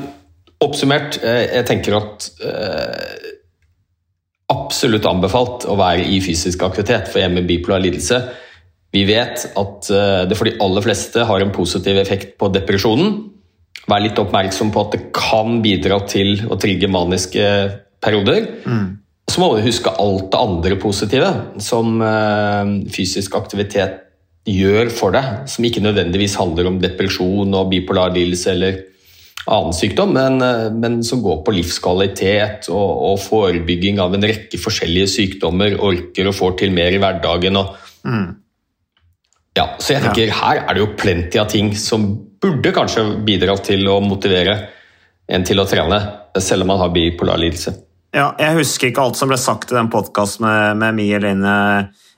oppsummert, 0.65 1.21
eh, 1.21 1.45
jeg 1.59 1.69
tenker 1.69 1.99
at 1.99 2.31
eh, 2.41 3.29
absolutt 4.55 5.05
anbefalt 5.09 5.69
å 5.69 5.77
være 5.77 6.09
i 6.09 6.23
fysisk 6.25 6.65
aktivitet 6.65 7.13
for 7.13 7.21
en 7.21 7.37
med 7.37 7.49
bipolar 7.51 7.85
lidelse. 7.85 8.23
Vi 8.95 9.05
vet 9.09 9.45
at 9.61 9.93
eh, 9.93 10.25
det 10.31 10.41
for 10.41 10.49
de 10.49 10.57
aller 10.65 10.89
fleste 10.89 11.29
har 11.29 11.45
en 11.45 11.53
positiv 11.53 12.01
effekt 12.01 12.39
på 12.41 12.49
depresjonen 12.55 13.34
være 13.91 14.07
litt 14.07 14.21
oppmerksom 14.21 14.71
på 14.75 14.85
at 14.87 14.95
det 14.97 15.03
kan 15.17 15.59
bidra 15.65 16.01
til 16.09 16.47
å 16.49 16.59
trigge 16.61 16.91
maniske 16.91 17.49
perioder. 18.05 18.49
Mm. 18.65 18.87
Så 19.31 19.41
må 19.41 19.51
du 19.55 19.65
huske 19.65 19.93
alt 20.01 20.31
det 20.33 20.41
andre 20.41 20.79
positive 20.81 21.31
som 21.65 22.01
eh, 22.05 22.73
fysisk 22.93 23.37
aktivitet 23.39 24.01
gjør 24.45 24.91
for 24.93 25.15
deg, 25.17 25.47
som 25.49 25.65
ikke 25.65 25.83
nødvendigvis 25.85 26.37
handler 26.37 26.69
om 26.69 26.81
depresjon 26.83 27.57
og 27.57 27.71
bipolar 27.71 28.13
lidelse 28.13 28.53
eller 28.53 28.83
annen 29.45 29.77
sykdom, 29.77 30.13
men, 30.17 30.41
eh, 30.45 30.69
men 30.73 31.01
som 31.05 31.23
går 31.25 31.43
på 31.45 31.57
livskvalitet 31.57 32.69
og, 32.73 32.91
og, 33.11 33.19
forebygging 33.25 34.01
av 34.01 34.17
en 34.17 34.25
rekke 34.25 34.61
forskjellige 34.61 35.11
sykdommer, 35.17 35.77
orker 35.81 36.29
og 36.31 36.37
får 36.37 36.59
til 36.63 36.77
mer 36.77 36.93
i 36.93 37.01
hverdagen. 37.01 37.61
Og, 37.61 37.75
mm. 38.05 38.29
ja, 39.61 39.69
så 39.79 39.97
jeg 39.97 40.05
tenker 40.07 40.29
ja. 40.29 40.39
her 40.43 40.63
er 40.65 40.77
det 40.77 40.85
jo 40.85 40.93
plenty 41.01 41.41
av 41.41 41.51
ting 41.53 41.73
som 41.77 42.09
burde 42.45 42.73
kanskje 42.77 43.07
bidra 43.25 43.57
til 43.65 43.89
å 43.89 43.99
motivere 44.05 44.59
en 45.33 45.45
til 45.47 45.61
å 45.63 45.65
trene, 45.69 46.01
selv 46.37 46.67
om 46.67 46.75
man 46.75 46.83
har 46.83 46.93
bipolar 46.93 47.41
lidelse. 47.41 47.73
Ja, 48.15 48.29
jeg 48.39 48.61
husker 48.61 48.91
ikke 48.91 49.03
alt 49.03 49.19
som 49.19 49.31
ble 49.33 49.39
sagt 49.41 49.73
i 49.73 49.79
den 49.79 49.89
podkasten 49.91 50.45
med, 50.45 50.77
med 50.83 50.99
Mie 51.01 51.19
Line 51.23 51.55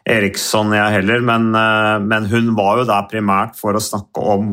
Eriksson, 0.07 0.75
jeg 0.77 0.99
heller, 0.99 1.23
men, 1.25 1.49
eh, 1.57 1.97
men 2.03 2.29
hun 2.31 2.53
var 2.59 2.83
jo 2.83 2.89
der 2.91 3.07
primært 3.11 3.57
for 3.59 3.77
å 3.77 3.83
snakke 3.83 4.23
om 4.35 4.53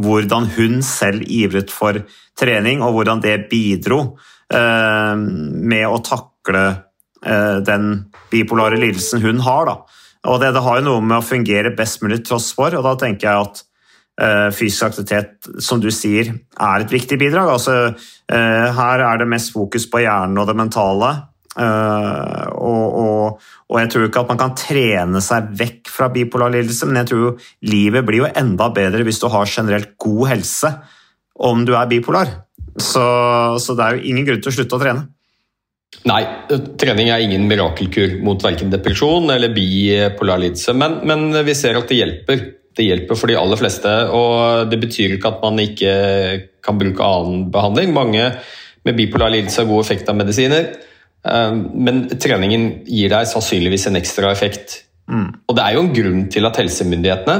hvordan 0.00 0.48
hun 0.56 0.80
selv 0.86 1.24
ivret 1.26 1.70
for 1.72 2.02
trening, 2.38 2.82
og 2.82 2.96
hvordan 2.96 3.22
det 3.22 3.48
bidro 3.50 4.00
eh, 4.52 5.14
med 5.16 5.86
å 5.88 6.02
takle 6.04 6.64
eh, 7.24 7.56
den 7.66 7.88
bipolare 8.32 8.78
lidelsen 8.80 9.22
hun 9.24 9.40
har. 9.46 9.70
Da. 9.70 10.04
Og 10.30 10.42
det, 10.42 10.52
det, 10.56 10.64
har 10.66 10.80
jo 10.80 10.88
noe 10.90 11.00
med 11.04 11.20
å 11.20 11.26
fungere 11.26 11.74
best 11.76 12.04
mulig 12.04 12.22
tross 12.26 12.50
for, 12.56 12.74
og 12.76 12.86
da 12.86 12.96
tenker 13.00 13.30
jeg 13.30 13.48
at 13.48 13.64
fysisk 14.54 14.90
aktivitet, 14.90 15.48
som 15.62 15.80
du 15.80 15.88
sier, 15.94 16.32
er 16.60 16.84
et 16.84 16.92
viktig 16.92 17.18
bidrag. 17.20 17.50
Altså, 17.54 17.76
eh, 18.30 18.68
her 18.76 19.04
er 19.06 19.20
det 19.20 19.28
mest 19.30 19.54
fokus 19.54 19.88
på 19.90 20.02
hjernen 20.04 20.38
og 20.40 20.48
det 20.50 20.56
mentale. 20.58 21.12
Uh, 21.50 22.46
og, 22.62 22.84
og, 22.94 23.40
og, 23.66 23.76
jeg 23.80 23.88
tror 23.90 24.04
ikke 24.06 24.20
at 24.22 24.28
man 24.30 24.38
kan 24.38 24.52
trene 24.54 25.20
seg 25.24 25.48
vekk 25.58 25.90
fra 25.90 26.06
bipolar 26.14 26.52
lidelse, 26.54 26.86
men 26.86 27.00
jeg 27.00 27.08
tror 27.10 27.48
livet 27.66 28.06
blir 28.06 28.22
jo 28.22 28.28
enda 28.38 28.68
bedre 28.70 29.02
hvis 29.04 29.18
du 29.18 29.26
har 29.32 29.50
generelt 29.50 29.96
god 30.00 30.28
helse 30.30 30.70
om 31.42 31.64
du 31.66 31.74
er 31.74 31.90
bipolar. 31.90 32.30
Så, 32.78 33.02
så 33.58 33.74
det 33.74 33.82
er 33.82 33.98
jo 33.98 34.12
ingen 34.12 34.28
grunn 34.28 34.44
til 34.44 34.52
å 34.52 34.56
slutte 34.60 34.78
å 34.78 34.82
trene. 34.84 35.08
Nei, 36.06 36.20
trening 36.80 37.10
er 37.10 37.24
ingen 37.24 37.48
mirakelkur 37.50 38.20
mot 38.24 38.40
verken 38.46 38.70
depresjon 38.72 39.26
eller 39.34 39.50
bipolar 39.52 40.38
lidelse, 40.40 40.72
men, 40.78 41.00
men 41.02 41.42
vi 41.44 41.56
ser 41.58 41.76
at 41.80 41.90
det 41.90 41.98
hjelper. 41.98 42.46
Det 42.76 42.86
hjelper 42.86 43.18
for 43.18 43.30
de 43.30 43.38
aller 43.38 43.58
fleste, 43.58 43.90
og 44.14 44.70
det 44.70 44.78
betyr 44.80 45.16
ikke 45.16 45.32
at 45.32 45.40
man 45.42 45.58
ikke 45.62 45.94
kan 46.64 46.78
bruke 46.80 47.06
annen 47.06 47.48
behandling. 47.52 47.94
Mange 47.96 48.28
med 48.86 48.96
bipolar 48.96 49.32
lidelse 49.34 49.62
har 49.62 49.68
god 49.68 49.82
effekt 49.84 50.08
av 50.08 50.18
medisiner. 50.18 50.70
Ehm, 51.28 51.64
men 51.74 52.04
treningen 52.14 52.70
gir 52.88 53.12
deg 53.12 53.28
sannsynligvis 53.28 53.88
en 53.90 53.98
ekstra 54.00 54.30
effekt. 54.32 54.84
Mm. 55.10 55.28
Og 55.48 55.56
det 55.56 55.64
er 55.64 55.74
jo 55.74 55.82
en 55.84 55.92
grunn 55.96 56.22
til 56.32 56.46
at 56.46 56.60
helsemyndighetene 56.60 57.36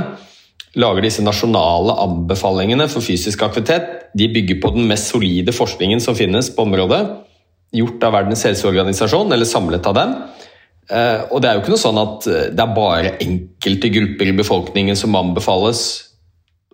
lager 0.81 1.03
disse 1.03 1.23
nasjonale 1.27 1.97
anbefalingene 2.05 2.87
for 2.91 3.03
fysisk 3.03 3.43
aktivitet. 3.47 4.11
De 4.19 4.29
bygger 4.31 4.61
på 4.63 4.75
den 4.75 4.87
mest 4.91 5.11
solide 5.11 5.55
forskningen 5.55 6.03
som 6.03 6.19
finnes 6.19 6.51
på 6.55 6.67
området. 6.67 7.01
Gjort 7.75 8.05
av 8.07 8.15
Verdens 8.19 8.45
helseorganisasjon, 8.47 9.33
eller 9.33 9.47
samlet 9.47 9.87
av 9.87 9.97
dem. 9.99 10.15
Ehm, 10.91 11.27
og 11.31 11.43
det 11.43 11.51
er 11.51 11.57
jo 11.57 11.63
ikke 11.65 11.75
noe 11.75 11.83
sånn 11.85 12.01
at 12.03 12.29
eh, 12.31 12.47
det 12.55 12.65
er 12.65 12.77
bare 12.77 13.17
enkelte 13.23 13.93
grupper 13.95 14.31
i 14.31 14.37
befolkningen 14.41 14.99
som 14.99 15.19
anbefales 15.19 15.85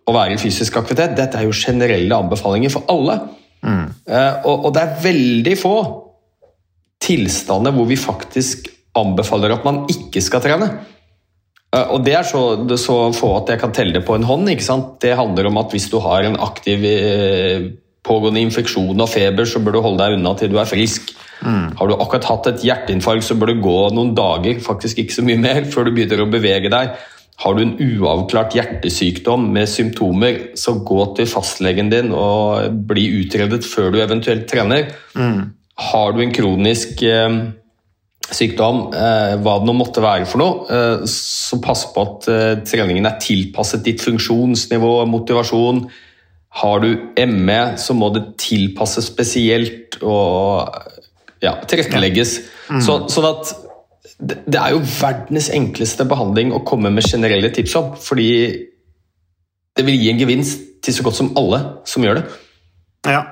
å 0.07 0.15
være 0.15 0.37
i 0.37 0.41
fysisk 0.41 0.79
aktivitet. 0.81 1.17
Dette 1.19 1.41
er 1.41 1.49
jo 1.49 1.57
generelle 1.57 2.21
anbefalinger 2.25 2.73
for 2.73 2.89
alle. 2.93 3.19
Mm. 3.67 3.87
Ehm, 4.09 4.51
og 4.53 4.69
det 4.77 4.83
er 4.83 4.99
veldig 5.05 5.57
få 5.61 5.77
tilstander 7.07 7.75
hvor 7.77 7.89
vi 7.89 7.99
faktisk 8.01 8.71
anbefaler 8.97 9.53
at 9.53 9.67
man 9.67 9.85
ikke 9.93 10.23
skal 10.25 10.43
trene. 10.45 10.71
Eh, 11.75 11.89
og 11.93 12.05
Det 12.07 12.15
er 12.17 12.27
så, 12.27 12.43
det 12.63 12.79
er 12.79 12.83
så 12.83 12.99
få 13.17 13.35
at 13.41 13.53
jeg 13.53 13.63
kan 13.63 13.75
telle 13.77 13.99
det 13.99 14.07
på 14.07 14.17
en 14.17 14.27
hånd. 14.27 14.49
Det 15.03 15.17
handler 15.19 15.51
om 15.51 15.61
at 15.61 15.75
hvis 15.75 15.91
du 15.93 15.99
har 16.05 16.25
en 16.25 16.39
aktiv 16.41 16.85
eh, 16.89 17.69
pågående 18.07 18.43
infeksjon 18.47 19.03
og 19.03 19.11
feber, 19.11 19.49
så 19.49 19.61
bør 19.63 19.77
du 19.77 19.83
holde 19.85 20.05
deg 20.05 20.17
unna 20.21 20.33
til 20.39 20.53
du 20.53 20.61
er 20.63 20.71
frisk. 20.71 21.13
Mm. 21.43 21.77
Har 21.79 21.91
du 21.91 21.97
akkurat 21.99 22.31
hatt 22.31 22.49
et 22.53 22.65
hjerteinfarkt, 22.65 23.27
så 23.27 23.37
bør 23.39 23.53
du 23.53 23.61
gå 23.65 23.77
noen 23.95 24.15
dager, 24.17 24.63
faktisk 24.65 25.03
ikke 25.03 25.19
så 25.19 25.27
mye 25.27 25.43
mer, 25.43 25.67
før 25.69 25.89
du 25.89 25.95
begynner 25.97 26.25
å 26.25 26.31
bevege 26.33 26.73
deg. 26.73 26.97
Har 27.43 27.53
du 27.53 27.61
en 27.61 27.75
uavklart 27.77 28.57
hjertesykdom 28.57 29.51
med 29.53 29.69
symptomer, 29.69 30.39
så 30.57 30.79
gå 30.81 31.03
til 31.19 31.29
fastlegen 31.29 31.93
din 31.93 32.15
og 32.17 32.79
bli 32.89 33.11
utredet 33.19 33.61
før 33.69 33.93
du 33.93 34.01
eventuelt 34.01 34.49
trener. 34.49 34.89
Mm. 35.13 35.53
Har 35.91 36.17
du 36.17 36.23
en 36.25 36.33
kronisk 36.33 37.03
eh, 37.05 37.37
sykdom, 38.33 38.87
eh, 38.97 39.35
hva 39.45 39.59
det 39.61 39.69
nå 39.69 39.77
måtte 39.77 40.05
være 40.05 40.25
for 40.31 40.41
noe, 40.41 40.65
eh, 40.73 41.05
så 41.13 41.61
pass 41.61 41.85
på 41.93 42.07
at 42.07 42.31
treningen 42.65 43.05
er 43.05 43.21
tilpasset 43.21 43.85
ditt 43.85 44.01
funksjonsnivå, 44.05 44.97
motivasjon. 45.13 45.85
Har 46.57 46.81
du 46.81 46.91
ME, 47.29 47.61
så 47.77 47.95
må 47.97 48.09
det 48.15 48.25
tilpasses 48.41 49.11
spesielt 49.11 49.99
og 50.01 50.73
ja, 51.45 51.57
tilrettelegges. 51.69 52.39
Mm. 52.71 52.81
Så, 52.85 52.99
sånn 53.13 53.29
at 53.29 53.53
det 54.17 54.57
er 54.57 54.73
jo 54.73 54.81
verdens 54.81 55.51
enkleste 55.53 56.07
behandling 56.09 56.55
å 56.57 56.63
komme 56.67 56.91
med 56.95 57.05
generelle 57.05 57.51
tips 57.53 57.77
om, 57.77 57.93
fordi 58.01 58.31
det 59.77 59.85
vil 59.85 60.01
gi 60.01 60.11
en 60.13 60.21
gevinst 60.23 60.65
til 60.85 60.97
så 60.97 61.05
godt 61.05 61.19
som 61.19 61.33
alle 61.37 61.61
som 61.89 62.05
gjør 62.07 62.23
det. 62.23 62.27
Ja, 63.07 63.23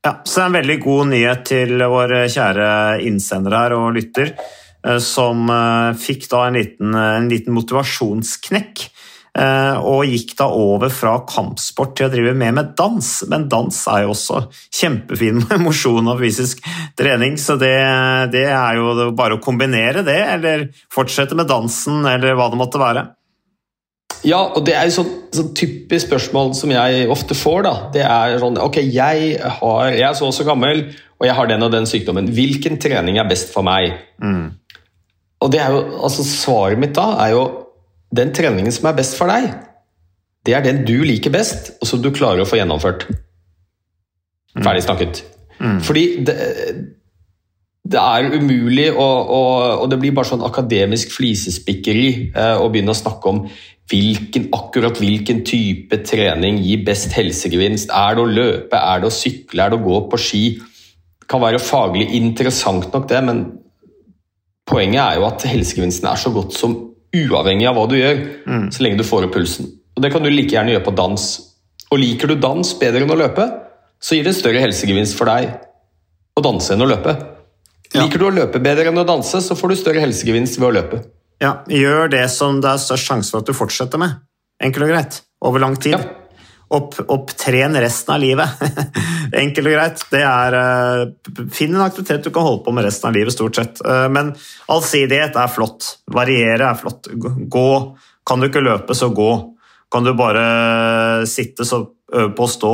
ja, 0.00 0.14
så 0.24 0.38
det 0.38 0.44
er 0.44 0.48
en 0.48 0.58
veldig 0.60 0.78
god 0.80 1.10
nyhet 1.10 1.42
til 1.50 1.82
våre 1.92 2.22
kjære 2.32 2.68
innsender 3.08 3.56
her 3.56 3.74
og 3.76 3.90
lytter, 3.98 4.30
eh, 4.86 5.00
som 5.04 5.50
eh, 5.52 5.98
fikk 6.00 6.28
da 6.30 6.46
en 6.46 6.56
liten, 6.56 6.94
en 6.94 7.28
liten 7.32 7.56
motivasjonsknekk. 7.56 8.86
Eh, 9.30 9.76
og 9.86 10.10
gikk 10.10 10.32
da 10.40 10.48
over 10.50 10.90
fra 10.90 11.12
kampsport 11.28 11.92
til 11.98 12.08
å 12.08 12.10
drive 12.12 12.34
mer 12.38 12.54
med 12.56 12.72
dans. 12.78 13.10
Men 13.30 13.46
dans 13.52 13.78
er 13.92 14.04
jo 14.04 14.14
også 14.14 14.42
kjempefin 14.80 15.44
med 15.44 15.62
mosjon 15.66 16.10
og 16.10 16.18
fysisk 16.22 16.64
trening, 16.98 17.38
så 17.38 17.56
det, 17.60 17.76
det 18.34 18.48
er 18.50 18.80
jo 18.80 19.10
bare 19.16 19.38
å 19.38 19.42
kombinere 19.42 20.02
det, 20.06 20.18
eller 20.34 20.68
fortsette 20.92 21.38
med 21.38 21.50
dansen, 21.50 22.02
eller 22.10 22.36
hva 22.38 22.50
det 22.50 22.60
måtte 22.60 22.82
være. 22.82 23.06
Ja, 24.26 24.40
og 24.52 24.66
det 24.66 24.74
er 24.76 24.88
jo 24.88 24.98
sånn, 24.98 25.12
sånn, 25.32 25.52
typisk 25.56 26.10
spørsmål 26.10 26.50
som 26.58 26.72
jeg 26.74 27.06
ofte 27.12 27.36
får. 27.38 27.62
da. 27.64 27.74
Det 27.94 28.02
er 28.04 28.36
sånn 28.42 28.58
Ok, 28.60 28.82
jeg, 28.84 29.30
har, 29.40 29.86
jeg 29.94 30.04
er 30.10 30.18
så 30.18 30.28
og 30.28 30.36
så 30.36 30.44
gammel, 30.44 30.90
og 31.16 31.28
jeg 31.28 31.36
har 31.38 31.48
den 31.48 31.64
og 31.64 31.72
den 31.72 31.88
sykdommen. 31.88 32.28
Hvilken 32.36 32.76
trening 32.82 33.20
er 33.20 33.30
best 33.30 33.54
for 33.54 33.64
meg? 33.64 33.94
Mm. 34.20 34.50
Og 35.40 35.52
det 35.54 35.62
er 35.64 35.72
jo, 35.72 35.84
altså 36.04 36.26
Svaret 36.26 36.80
mitt 36.82 36.92
da 36.98 37.14
er 37.24 37.32
jo 37.32 37.44
den 38.16 38.32
treningen 38.34 38.74
som 38.74 38.88
er 38.90 38.96
best 38.98 39.16
for 39.18 39.30
deg, 39.30 39.50
det 40.46 40.54
er 40.56 40.64
den 40.64 40.84
du 40.88 40.96
liker 41.04 41.32
best, 41.34 41.74
og 41.80 41.88
som 41.88 42.00
du 42.02 42.10
klarer 42.14 42.42
å 42.42 42.48
få 42.48 42.58
gjennomført. 42.58 43.06
Mm. 44.56 44.64
Ferdig 44.64 44.86
snakket. 44.86 45.20
Mm. 45.60 45.76
Fordi 45.84 46.04
det, 46.26 46.36
det 47.92 48.00
er 48.00 48.30
umulig, 48.32 48.88
og, 48.92 49.28
og, 49.28 49.82
og, 49.82 49.84
det 49.92 50.00
blir 50.00 50.16
bare 50.16 50.30
sånn 50.32 50.46
akademisk 50.46 51.12
flisespikkeri 51.14 52.08
eh, 52.32 52.56
å 52.56 52.70
begynne 52.72 52.94
å 52.94 52.98
snakke 52.98 53.34
om 53.34 53.44
hvilken, 53.90 54.48
akkurat 54.54 54.98
hvilken 55.02 55.44
type 55.46 56.00
trening 56.06 56.60
gir 56.64 56.84
best 56.86 57.14
helsegevinst. 57.16 57.92
Er 57.92 58.16
det 58.16 58.24
å 58.24 58.30
løpe, 58.30 58.80
er 58.80 59.02
det 59.02 59.10
å 59.10 59.14
sykle, 59.14 59.64
er 59.64 59.72
det 59.72 59.80
å 59.80 59.86
gå 59.86 60.02
på 60.10 60.20
ski? 60.20 60.44
Det 61.20 61.30
kan 61.30 61.42
være 61.42 61.62
faglig 61.62 62.08
interessant 62.16 62.88
nok, 62.94 63.08
det, 63.10 63.22
men 63.26 63.44
poenget 64.70 65.02
er 65.02 65.18
jo 65.20 65.26
at 65.28 65.46
helsegevinsten 65.50 66.08
er 66.08 66.20
så 66.20 66.32
godt 66.34 66.54
som 66.56 66.78
uavhengig 67.16 67.66
av 67.68 67.76
hva 67.78 67.86
du 67.90 67.96
gjør, 67.98 68.20
mm. 68.46 68.66
så 68.74 68.84
lenge 68.84 69.00
du 69.00 69.06
får 69.06 69.26
opp 69.26 69.34
pulsen. 69.34 69.70
Og 69.96 70.04
Det 70.04 70.12
kan 70.14 70.24
du 70.24 70.30
like 70.30 70.54
gjerne 70.54 70.74
gjøre 70.74 70.86
på 70.86 70.94
dans. 70.98 71.26
Og 71.90 71.98
Liker 71.98 72.30
du 72.30 72.36
dans 72.38 72.72
bedre 72.80 73.02
enn 73.04 73.12
å 73.12 73.18
løpe, 73.18 73.46
så 74.00 74.16
gir 74.16 74.26
det 74.26 74.36
større 74.38 74.62
helsegevinst 74.62 75.16
for 75.18 75.28
deg 75.28 75.50
å 76.38 76.44
danse 76.44 76.72
enn 76.74 76.84
å 76.84 76.88
løpe. 76.88 77.16
Ja. 77.90 78.04
Liker 78.04 78.22
du 78.22 78.28
å 78.28 78.34
løpe 78.34 78.62
bedre 78.62 78.88
enn 78.92 79.02
å 79.02 79.06
danse, 79.06 79.42
så 79.42 79.56
får 79.58 79.72
du 79.72 79.80
større 79.80 80.04
helsegevinst 80.04 80.60
ved 80.60 80.70
å 80.70 80.74
løpe. 80.78 81.02
Ja, 81.40 81.60
Gjør 81.72 82.10
det 82.12 82.26
som 82.32 82.60
det 82.62 82.70
er 82.70 82.80
størst 82.82 83.08
sjanse 83.08 83.32
for 83.32 83.42
at 83.42 83.48
du 83.48 83.56
fortsetter 83.56 84.00
med. 84.00 84.20
Enkelt 84.62 84.86
og 84.86 84.92
greit. 84.92 85.22
Over 85.40 85.62
lang 85.64 85.76
tid. 85.80 85.96
Ja. 85.96 86.00
Opp, 86.70 86.94
opptren 87.10 87.74
resten 87.82 88.14
av 88.14 88.20
livet. 88.22 88.60
Enkelt 89.42 89.66
og 89.66 89.72
greit. 89.74 90.02
Det 90.12 90.20
er 90.22 90.54
uh, 90.54 91.48
Finn 91.50 91.74
en 91.74 91.82
aktivitet 91.82 92.26
du 92.26 92.30
kan 92.30 92.46
holde 92.46 92.62
på 92.62 92.74
med 92.76 92.86
resten 92.86 93.10
av 93.10 93.16
livet, 93.16 93.34
stort 93.34 93.58
sett. 93.58 93.80
Uh, 93.82 94.06
men 94.12 94.30
allsidighet 94.70 95.34
er 95.34 95.50
flott. 95.50 95.96
Variere 96.14 96.70
er 96.70 96.78
flott. 96.78 97.10
Gå. 97.10 97.70
Kan 98.26 98.38
du 98.38 98.46
ikke 98.46 98.62
løpe, 98.62 98.94
så 98.94 99.10
gå. 99.10 99.32
Kan 99.90 100.06
du 100.06 100.12
bare 100.14 101.26
sitte, 101.26 101.66
så 101.66 101.82
øve 102.14 102.30
på 102.38 102.46
å 102.46 102.50
stå. 102.54 102.72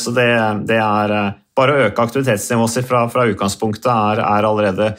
Så 0.00 0.12
det, 0.16 0.30
det 0.68 0.80
er 0.80 1.12
bare 1.60 1.74
å 1.74 1.86
øke 1.88 2.04
aktivitetsnivået 2.06 2.72
sitt 2.72 2.88
fra, 2.88 3.04
fra 3.12 3.26
utgangspunktet 3.28 3.90
er, 3.92 4.22
er, 4.24 4.48
allerede 4.48 4.94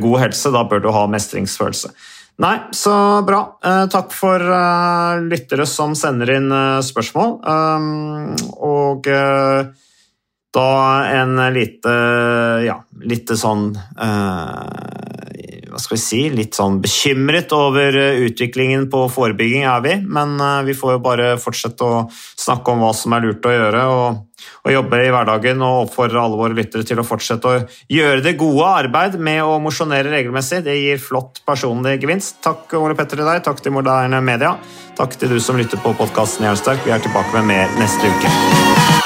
god 0.00 0.22
helse. 0.24 0.52
Da 0.54 0.64
bør 0.68 0.84
du 0.84 0.90
ha 0.94 1.04
mestringsfølelse. 1.12 1.92
Nei, 2.36 2.56
så 2.70 3.22
bra. 3.24 3.40
Eh, 3.64 3.86
takk 3.88 4.12
for 4.12 4.42
uh, 4.44 5.16
lyttere 5.24 5.64
som 5.68 5.94
sender 5.96 6.34
inn 6.34 6.50
uh, 6.52 6.84
spørsmål. 6.84 7.38
Og 8.60 9.08
da 10.56 10.68
en 11.12 11.40
lite 11.52 11.94
Ja, 12.64 12.76
lite 13.04 13.36
sånn 13.36 13.70
hva 15.76 15.82
skal 15.82 15.98
vi 15.98 16.00
si, 16.00 16.20
litt 16.32 16.56
sånn 16.56 16.78
bekymret 16.80 17.52
over 17.52 17.96
eh, 18.00 18.22
utviklingen 18.24 18.86
på 18.88 19.02
forebygging, 19.12 19.66
er 19.68 19.82
vi. 19.84 19.96
Men 20.08 20.38
eh, 20.40 20.62
vi 20.70 20.76
får 20.76 20.94
jo 20.96 21.02
bare 21.04 21.34
fortsette 21.40 21.84
å 21.84 22.06
snakke 22.08 22.72
om 22.72 22.80
hva 22.80 22.94
som 22.96 23.12
er 23.12 23.26
lurt 23.26 23.44
å 23.44 23.52
gjøre, 23.52 23.82
og, 23.92 24.46
og 24.64 24.72
jobbe 24.72 25.02
i 25.04 25.12
hverdagen. 25.12 25.64
Og 25.66 25.82
oppfordre 25.84 26.22
alle 26.22 26.40
våre 26.40 26.56
lyttere 26.56 26.86
til 26.88 27.02
å 27.02 27.04
fortsette 27.04 27.52
å 27.52 27.60
gjøre 27.92 28.24
det 28.24 28.38
gode 28.40 28.72
arbeid 28.80 29.18
med 29.20 29.42
å 29.44 29.58
mosjonere 29.60 30.14
regelmessig. 30.14 30.62
Det 30.64 30.78
gir 30.80 31.02
flott 31.02 31.42
personlig 31.44 31.98
gevinst. 32.00 32.40
Takk 32.46 32.72
Ole 32.80 32.96
Petter 32.96 33.20
til 33.20 33.28
deg, 33.28 33.44
takk 33.44 33.60
til 33.60 33.76
Moderne 33.76 34.22
Media. 34.24 34.56
Takk 34.96 35.18
til 35.20 35.36
du 35.36 35.42
som 35.44 35.60
lytter 35.60 35.82
på 35.84 35.92
podkasten 35.98 36.48
Jernsterk. 36.48 36.86
Vi 36.88 36.96
er 36.96 37.04
tilbake 37.04 37.36
med 37.36 37.52
mer 37.52 37.82
neste 37.82 38.08
uke. 38.16 39.05